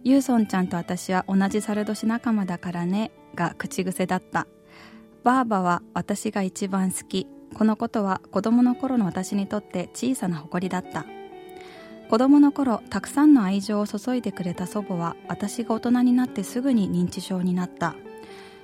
[0.04, 4.48] ユーソンちゃんと私は同じ猿年仲間だからねが口癖だった。
[5.24, 7.28] ばあばは私が一番好き。
[7.54, 11.06] このことは子供の頃の私にとって小さな誇りだった。
[12.10, 17.96] 子供の頃たくさんの愛情を注いでくれた祖母は私が大人になってすぐに認知症になった。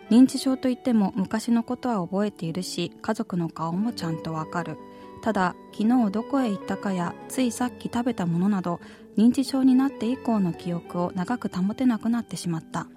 [0.10, 4.78] 認知症といっても昔のことは覚えているし家族の顔もちゃんとわかる。
[5.22, 8.80] ただ昨日どこへ行ったかやついさっき食べたものなど
[9.18, 12.88] 認知症になって以降の記憶を長く保てなくなってしまった。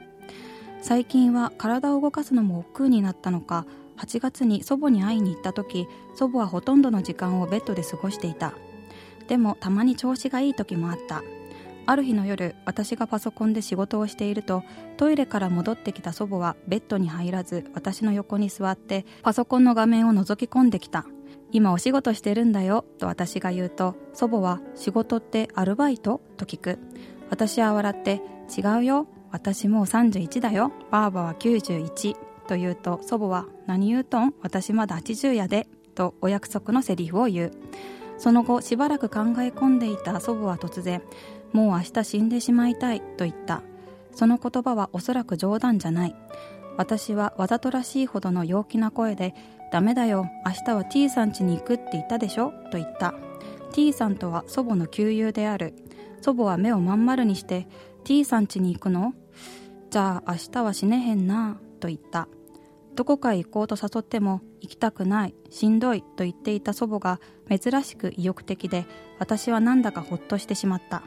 [0.81, 3.67] 最近は体を動かすのも億劫になったのか
[3.99, 8.53] 8月に祖母に会いに行った時祖母はほとんどの時間をベッドで過ごしていた。
[9.29, 11.23] でもたまに調子がいい時もあった。
[11.85, 14.63] ある日の夜私がパソコンで仕事をしていると
[14.97, 21.07] トイレから戻ってきた祖母はベッドに入らず私の横に座ってパソコンの画面を覗き込んできた。
[21.53, 26.21] 今お仕事してるんだよと私が言うと祖母は仕事ってアルバイト？
[26.39, 26.79] と聞く。
[27.29, 28.23] 私は笑って
[28.57, 32.15] 違うよ私もう31だよばあばは91
[32.49, 34.35] と言うと祖母は何言うとん？
[34.43, 37.53] 私まだ80やでとお約束のセリフを言う。
[38.19, 41.03] その後しばらく考え込んでいた祖母は突然
[41.53, 43.63] もう明日死んでしまいたいと言った。
[44.15, 46.17] その言葉はおそらく冗談じゃない。
[46.79, 49.35] 私はわざとらしいほどの陽気な声で
[49.73, 50.29] ダメだよ。
[50.45, 52.53] 明日は T さん家に行くって言ったでしょ？
[52.71, 53.15] と言った。
[53.73, 55.75] T さんとは祖母の旧友である。
[56.21, 57.67] 祖母は目をまん丸にして
[58.05, 59.15] T さん家に行くの？
[59.91, 61.59] じゃあ明日は死ねへんな。
[61.81, 62.29] と言った。
[62.95, 65.35] どこかへ行こうと誘っても行きたくない。
[65.49, 66.03] しんどい。
[66.03, 67.19] と言っていた祖母が
[67.49, 68.85] 珍しく意欲的で
[69.19, 71.03] 私はなんだかほっとしてしまった。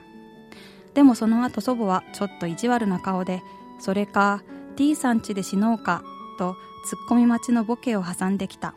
[0.96, 3.44] でもその後祖母はちょっと意地悪な顔で
[3.80, 4.42] 「それか
[4.76, 6.04] T さん家で死のうか」
[6.38, 6.56] と
[6.86, 8.74] ツッコミ待ちのボケを挟んできた。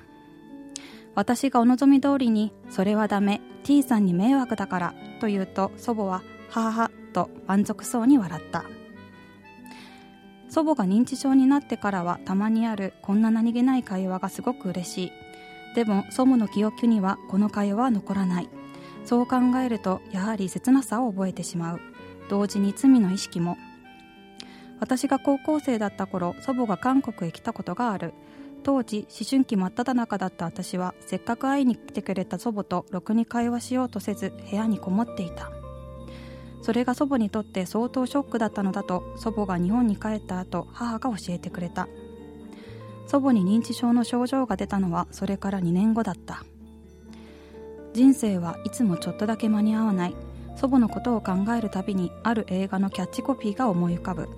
[1.15, 8.65] 私がお望み通りに「それはダメ T さんに迷惑だから」と言うと祖母は「ははは」と満足そうに笑った。
[10.49, 15.13] 祖母が認知症になってからはたまにあるこんな何気ない会話がすごく嬉しい。
[15.75, 18.49] でも祖母の記憶にはこの会話は残らない。
[19.05, 21.81] そう考えるとやはり切なさを覚えてしまう。
[22.29, 23.59] 同時に罪の意識も
[24.81, 28.15] 私が高校生だった頃祖母が韓国へ来たことがある。
[28.65, 35.51] 当時思春期真っ只中だった私はせっかく会いに来てくれた祖母とろくに会話しようとせず部屋にこもっていた。
[36.61, 41.89] それが祖母にとって相当ショックだったのだと祖母が日本に帰った後母が教えてくれた。
[43.07, 46.45] 祖母に認知症の症状が出たのはそれから2年後だった。
[47.95, 50.15] 人生はいつもちょっとだけ間に合わない。
[50.57, 54.29] 祖母のことを考えるたびにある映画のキャッチコピーが思い浮かぶ。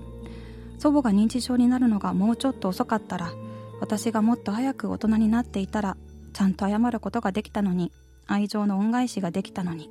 [0.80, 3.32] 祖母が認知症になるのがもうちょっと遅かったら
[3.80, 5.98] 私がもっと早く大人になっていたら
[6.32, 7.92] ちゃんと謝ることができたのに
[8.26, 9.90] 愛情の恩返しができたのに。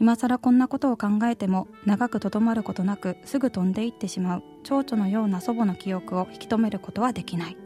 [0.00, 7.56] 今更こんなことを考えても長くとどまることなくすぐ飛んでいってしまう蝶々のような祖母の記憶を引き止めることはできない。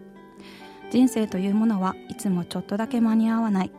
[0.90, 3.72] 人生というものはいつもちょっとだけ間に合わない。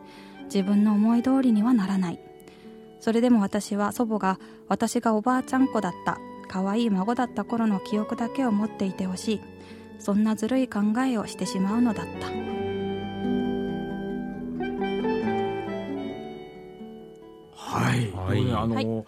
[0.44, 2.20] 自分の思い通りにはならない。
[3.00, 4.38] それでも私は祖母が
[4.68, 6.18] 私がおばあちゃん子だった。
[6.44, 9.40] 可愛い孫だった頃の記憶だけを持っていてほしい。
[9.98, 12.26] そんなずるい考えをしてしまうのだった。
[17.56, 18.52] はい、はい。
[18.52, 19.04] あの、はい。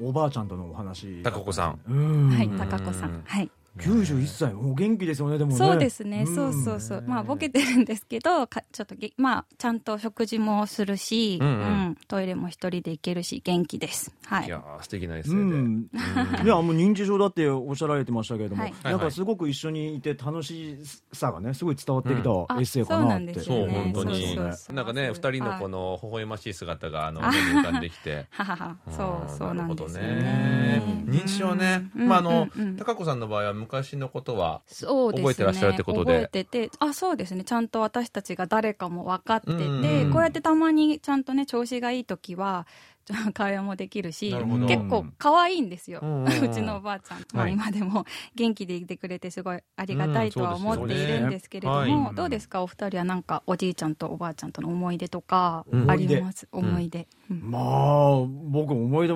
[0.00, 1.22] おばあちゃんとのお話。
[1.22, 1.80] 高子さん。
[1.88, 2.30] うん。
[2.30, 3.22] はい高子さん。
[3.24, 5.56] はい91歳お元気ですよねでもね。
[5.56, 6.26] そうですね、ん。
[6.26, 7.04] そうそうそう。
[7.06, 11.50] まあボケてるんですけどかちょっとげまあちゃんと食事もするし、ううん。
[11.90, 14.12] んトイレも一人で行けるし元気です。
[14.26, 14.46] はい。
[14.46, 18.74] いやー素敵なエッセうイで、ん、いやもう認知症だっておっしゃられてましたけれども、はい。
[18.82, 20.76] なんかすごく一緒にいて楽し
[21.12, 23.72] さがねすごい伝わってきたエうんッセイかなって、あそうよね。
[23.74, 24.26] 本当に。
[24.26, 28.26] そうそうそうなんかね二人のこの微笑ましい姿があのあ目に浮かんできて。
[28.30, 28.76] ははは。
[28.90, 30.82] そうそうなんですね。
[31.06, 32.08] 認知症ね、うん。
[32.08, 32.76] まああの、うんうん。
[32.76, 35.28] 高子さんの場合は昔のことはそうですね。
[35.28, 36.22] 覚えてらっしゃるってことで。
[36.24, 36.70] 覚えてて。
[36.78, 37.44] あそうですね。
[37.44, 42.66] ちゃんと私たちが誰かも分かってて、うんうんこうやってたまにちゃんとね調子がいい時は
[43.34, 44.34] 会話もできるし
[44.66, 48.04] 結構可愛いんですよ、う ちのおばあちゃん、まあ、はい今でも
[48.34, 51.94] 元気でいてくれてすごいありがたいとは思っているんですけれども、うんね。
[51.94, 52.14] はい。
[52.14, 52.62] どうですか？
[52.62, 57.50] お二人はなんかおじいちゃんとおばあちゃんとの思い出とかうんあります、思い出、うん。
[57.50, 59.14] まあ僕思い出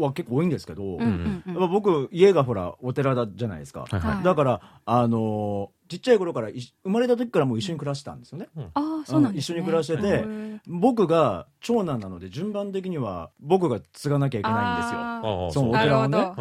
[0.00, 1.52] は結構多いんですけど、うんうんうん。
[1.52, 4.14] やっぱ僕家がほらお寺だじゃないですか、はいはい。
[4.16, 9.58] はいだからあのちっちゃい頃からい生まれた時からもう一緒に暮らしてたんですよね、ああそうなんですね。
[9.58, 15.62] 一緒に暮らしててうん僕が長男なので順番的には僕が継がなきゃいけないんですよ。
[15.62, 15.70] そう。
[15.70, 16.32] お寺をね。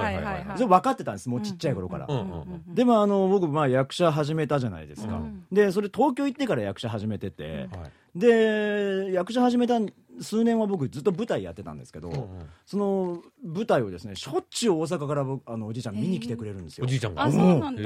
[0.56, 7.92] それ分かってたんですもうちっちゃい頃から、うんうんうんでもあの僕まあ役者始めたじゃないですか、うんでそれ東京行ってから役者始めてて、はい。
[8.16, 9.80] で役者始めた
[10.22, 12.28] 数年は僕ずっと舞台やってたんですけど、うんうん。
[12.66, 17.24] その舞台をですねしょっちゅう大阪から僕あのおじいちゃん見に来てくれるんですよ、おじいちゃんが。
[17.24, 17.82] あそうなんだ、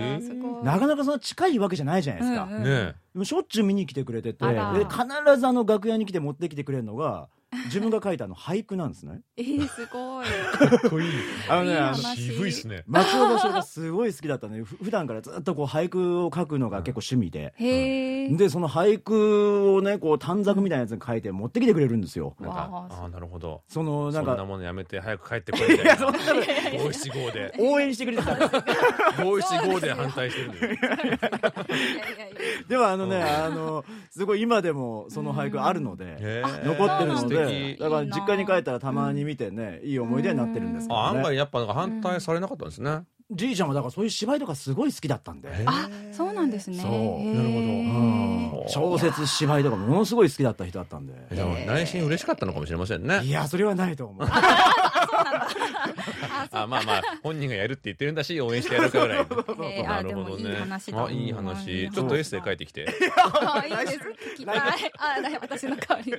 [0.64, 7.30] なかなかそんな近いわけじゃないじゃないですか、うんうんねでもしょっちゅう見に来てくれててで必ずあの楽屋に来て持ってきてくれるのが
[7.66, 9.22] 自分が書いたあの俳句なんですね。
[9.38, 10.26] えー、すごい。
[10.26, 11.08] かっこいい。
[11.08, 11.14] いい
[11.48, 12.84] あのねあの話渋いっすね。
[12.88, 22.36] 松尾芭蕉がすごい好きだったねふ普段からずっとこう俳句を書くのが結構趣味で、へえでその俳句をねこう短冊みたいなやつに書いて持ってきてくれるんですよ。
[22.42, 23.62] なんかわあああなるほど。
[23.70, 25.96] そのなんかそんなものやめて早く帰ってこいみたいな。
[25.96, 26.20] そんな
[26.84, 27.54] 五七五で。
[27.60, 28.36] 応援してくれてた
[29.24, 30.52] 五七五で反対してる。
[30.52, 31.18] んだよいやいやいや。
[32.68, 43.04] でもあのねあのすごい今でもその俳句あるので残ってるの素で敵だから実家に帰ったらたまに見てねいい思い出になってるんですけあ案どね外やっぱなんか反対されなかったんですね。
[43.30, 45.50] じいちゃんはだからそういう芝居とかすごい好きだったんで。
[45.66, 46.78] あそうなんですね。
[46.78, 46.92] そう。
[46.92, 47.60] なるほど。
[47.60, 47.64] う
[48.64, 48.64] ん。
[48.70, 51.14] 小説芝居とかものすごい好きだった人だったんで。
[51.36, 53.20] でも内心嬉しかったのかもしれませんね。
[53.24, 54.28] いやそれはないと思う
[56.52, 59.18] あまあまあ本人がやるって言ってるんだし応援してやるかぐらい。
[59.20, 61.90] へーあでもいい話だあいい話。
[61.92, 62.88] ちょっとエッセイ書いてきて。
[63.34, 64.00] あ いいです。
[64.00, 64.58] 聞きたい。
[64.98, 66.18] あだ私の代わりに。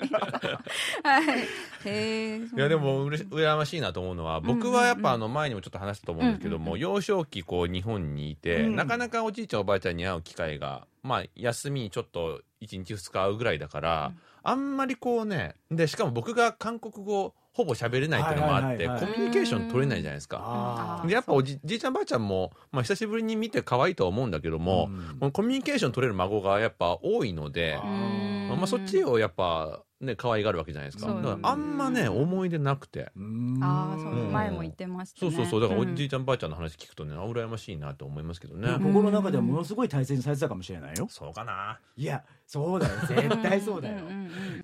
[1.02, 1.38] はい。
[1.38, 1.46] へ
[1.84, 8.76] えいやでもうれし羨ましいなと思うのは僕はやっぱあの前にもちょっと話したと思うんですけども幼少期こう日本にいてうん。
[8.76, 20.38] なかなかおじいちゃんおばあちゃんに会う機会がまあ休みにちょっと1日2日会うぐらいだからあんまりこうねでしかも僕が韓国語ほぼ喋れないっていうのもあってコミュニケーション取れないじゃないですか。
[21.02, 25.18] あでやっぱおじじいちゃんばあちゃんも、まあ、久しぶりに見て可愛いとは思うんだけども、うん。
[25.18, 27.84] このコミュニケーション取れる孫がやっぱ多いので、あ
[28.54, 31.12] まあ、そっちをやっぱね可愛がるわけじゃないですか。
[31.12, 33.10] だからあんまね思い出なくて。
[33.16, 33.58] うん。
[33.62, 34.12] ああそう。
[34.12, 34.32] うん。
[34.32, 35.32] 前も言ってましたね。
[35.32, 35.60] そうそうそう。
[35.60, 35.96] だからおん。
[35.96, 41.06] じいちゃんばあちゃんの話聞くとねあ羨ましいなと思いますけどね、心の中ではものすごい大切にされてたかもしれないよ。
[41.10, 42.94] そうかな、いやそうだよ。
[43.06, 43.96] 絶対そうだよ。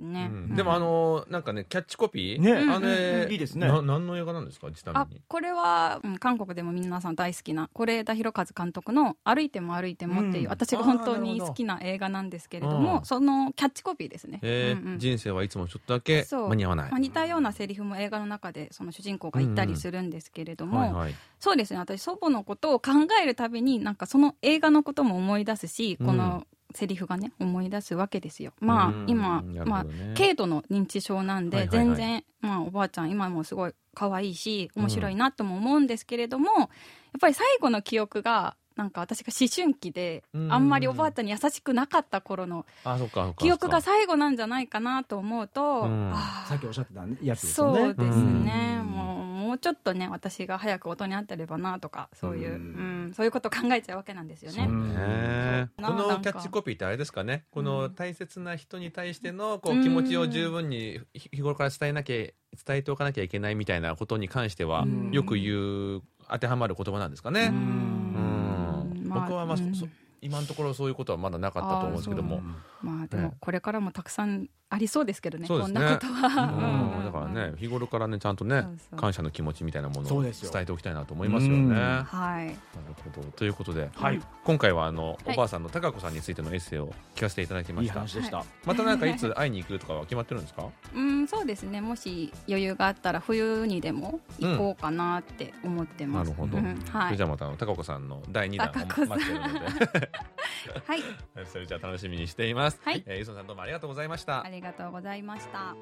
[0.01, 0.31] ね。
[0.33, 0.55] うん。
[0.55, 2.53] でもあのなんかねキャッチコピー、ね。
[2.53, 3.67] あれ、うんいいですね。
[3.67, 4.71] な何の映画なんですか？
[4.71, 10.51] ちなあみにこれは、うん韓国でも皆さん大好きな是枝裕和監督の「歩いても歩いても」っていう、うん。
[10.51, 13.05] 私が本当に好きな映画なんですけれどうもん。
[13.05, 14.81] そのキャッチコピーですね、えー。
[14.81, 14.99] うんうん。
[14.99, 16.91] 人生はいつもちょっとだけ間に合わない。
[16.91, 21.15] まあ、似たようなセリフも映画の中でその主人公が言ったりするんですけれども、はいはい。
[21.41, 21.79] そうですね。
[21.79, 26.07] 私祖母のことを考えるたびになんかその映画のことも思い出すし、うん。
[26.07, 28.53] このセリフがね思い出すわけですよ。
[28.61, 29.05] まあ、うん。
[29.07, 36.69] 今、まあ軽度の認知症なんで、全然、まあ、おばあちゃん今もすごい可愛いし面白いなとも思うんですけれども、やっ
[37.21, 40.53] ぱり最後の記憶がなんか私が思春期で、うん。
[40.53, 43.35] あんまりおばあちゃんに優しくなかった頃のあそっかそっか。
[43.39, 45.83] 記憶が最後なんじゃないかなと思うと、
[46.49, 47.81] さっきおっしゃってたやつですよね。
[47.81, 48.87] そうですね、うん。
[48.87, 53.07] もうもうちょっとね私が早く大人になってればなとかそういう、ううん。
[53.11, 54.59] んそういうことを考えちゃうわけなんですよね。
[54.59, 55.69] かね。
[55.77, 57.45] このキャッチコピーってあれですかね。
[57.53, 59.83] この大切な人に対してのこううん。
[59.83, 62.35] 気持ちを十分に日日頃から伝えなきゃ伝
[62.71, 65.11] えておかなきゃいけないみたいなことに関してはうん。
[65.13, 67.53] よく言う当てはまる言葉なんですかね。
[67.53, 68.34] うう
[69.21, 69.75] んん僕はまあ、うん。
[69.75, 69.87] そ
[70.21, 72.41] 今のところそういうことはまだなかったと思うんですけども、
[72.81, 75.81] まあでねもこれからもたくさんありそうですけどねそうですね。
[75.81, 77.05] こんなことは、うん。
[77.05, 78.65] だからね日頃からねちゃんとね
[78.97, 81.59] 感謝の気持ちみたいなものを伝えておきたいなと思いますよね。
[81.59, 81.69] うん。
[81.75, 82.49] なはい。
[82.49, 82.55] る
[83.15, 83.29] ほど。
[83.33, 84.21] ということで、はい。
[84.43, 85.35] 今回はあの、はい。
[85.35, 88.01] おばあさんの高子さんについてのエッセイを聞かせていただきまいいした。
[88.01, 88.45] 話でした。
[88.65, 90.67] またなんかいつ会いに行くとかは決まってるんですか？
[90.95, 91.81] うんそうですね。
[91.81, 96.59] もし余裕があったら冬にでも行こうかなって思ってます、なるほど。
[96.59, 96.81] うん。
[96.91, 97.11] そはい。
[97.13, 99.49] れじゃあまたあの高子さんの第二弾を待ってるの
[100.01, 100.11] で、
[100.87, 101.01] はい
[101.47, 102.79] それじゃあ楽しみにしています。
[102.83, 104.51] はいえー、ゆそさんどうもありがとうございましたあ。
[104.51, 105.75] りがとうございました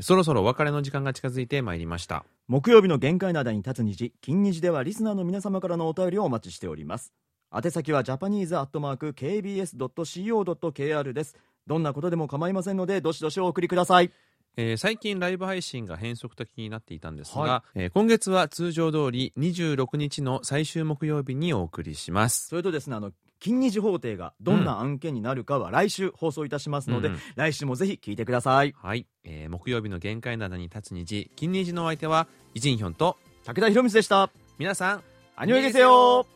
[0.00, 2.24] そろそろお別れの時間が近づいてまいりました。
[2.48, 7.12] 木曜日の限界灘に立つ虹金虹ではリスナーの皆様からのお便りをお待ちしております
[7.52, 11.34] 宛先はジャパニーズアットマーク KBS.CO.KR です
[11.66, 14.12] どんなことでも構いませんのでどしどしお送りください
[14.58, 22.48] えー最近ライブ配信が変則的になっていたんですが、はえー今月は通常通り26日の最終木曜日にお送りします。
[22.48, 27.20] それとですねあの金虹法廷がどんな案件になるかは来週放送いたしますので、うんうん。
[27.34, 28.74] 来週もぜひ聞いてください。
[28.78, 34.30] はい、えー木曜日の限界灘に立つ虹金虹のお相手はイジンヒョンと武田博光でした。
[34.58, 35.02] 皆さん
[35.36, 36.26] アニョイゲセヨ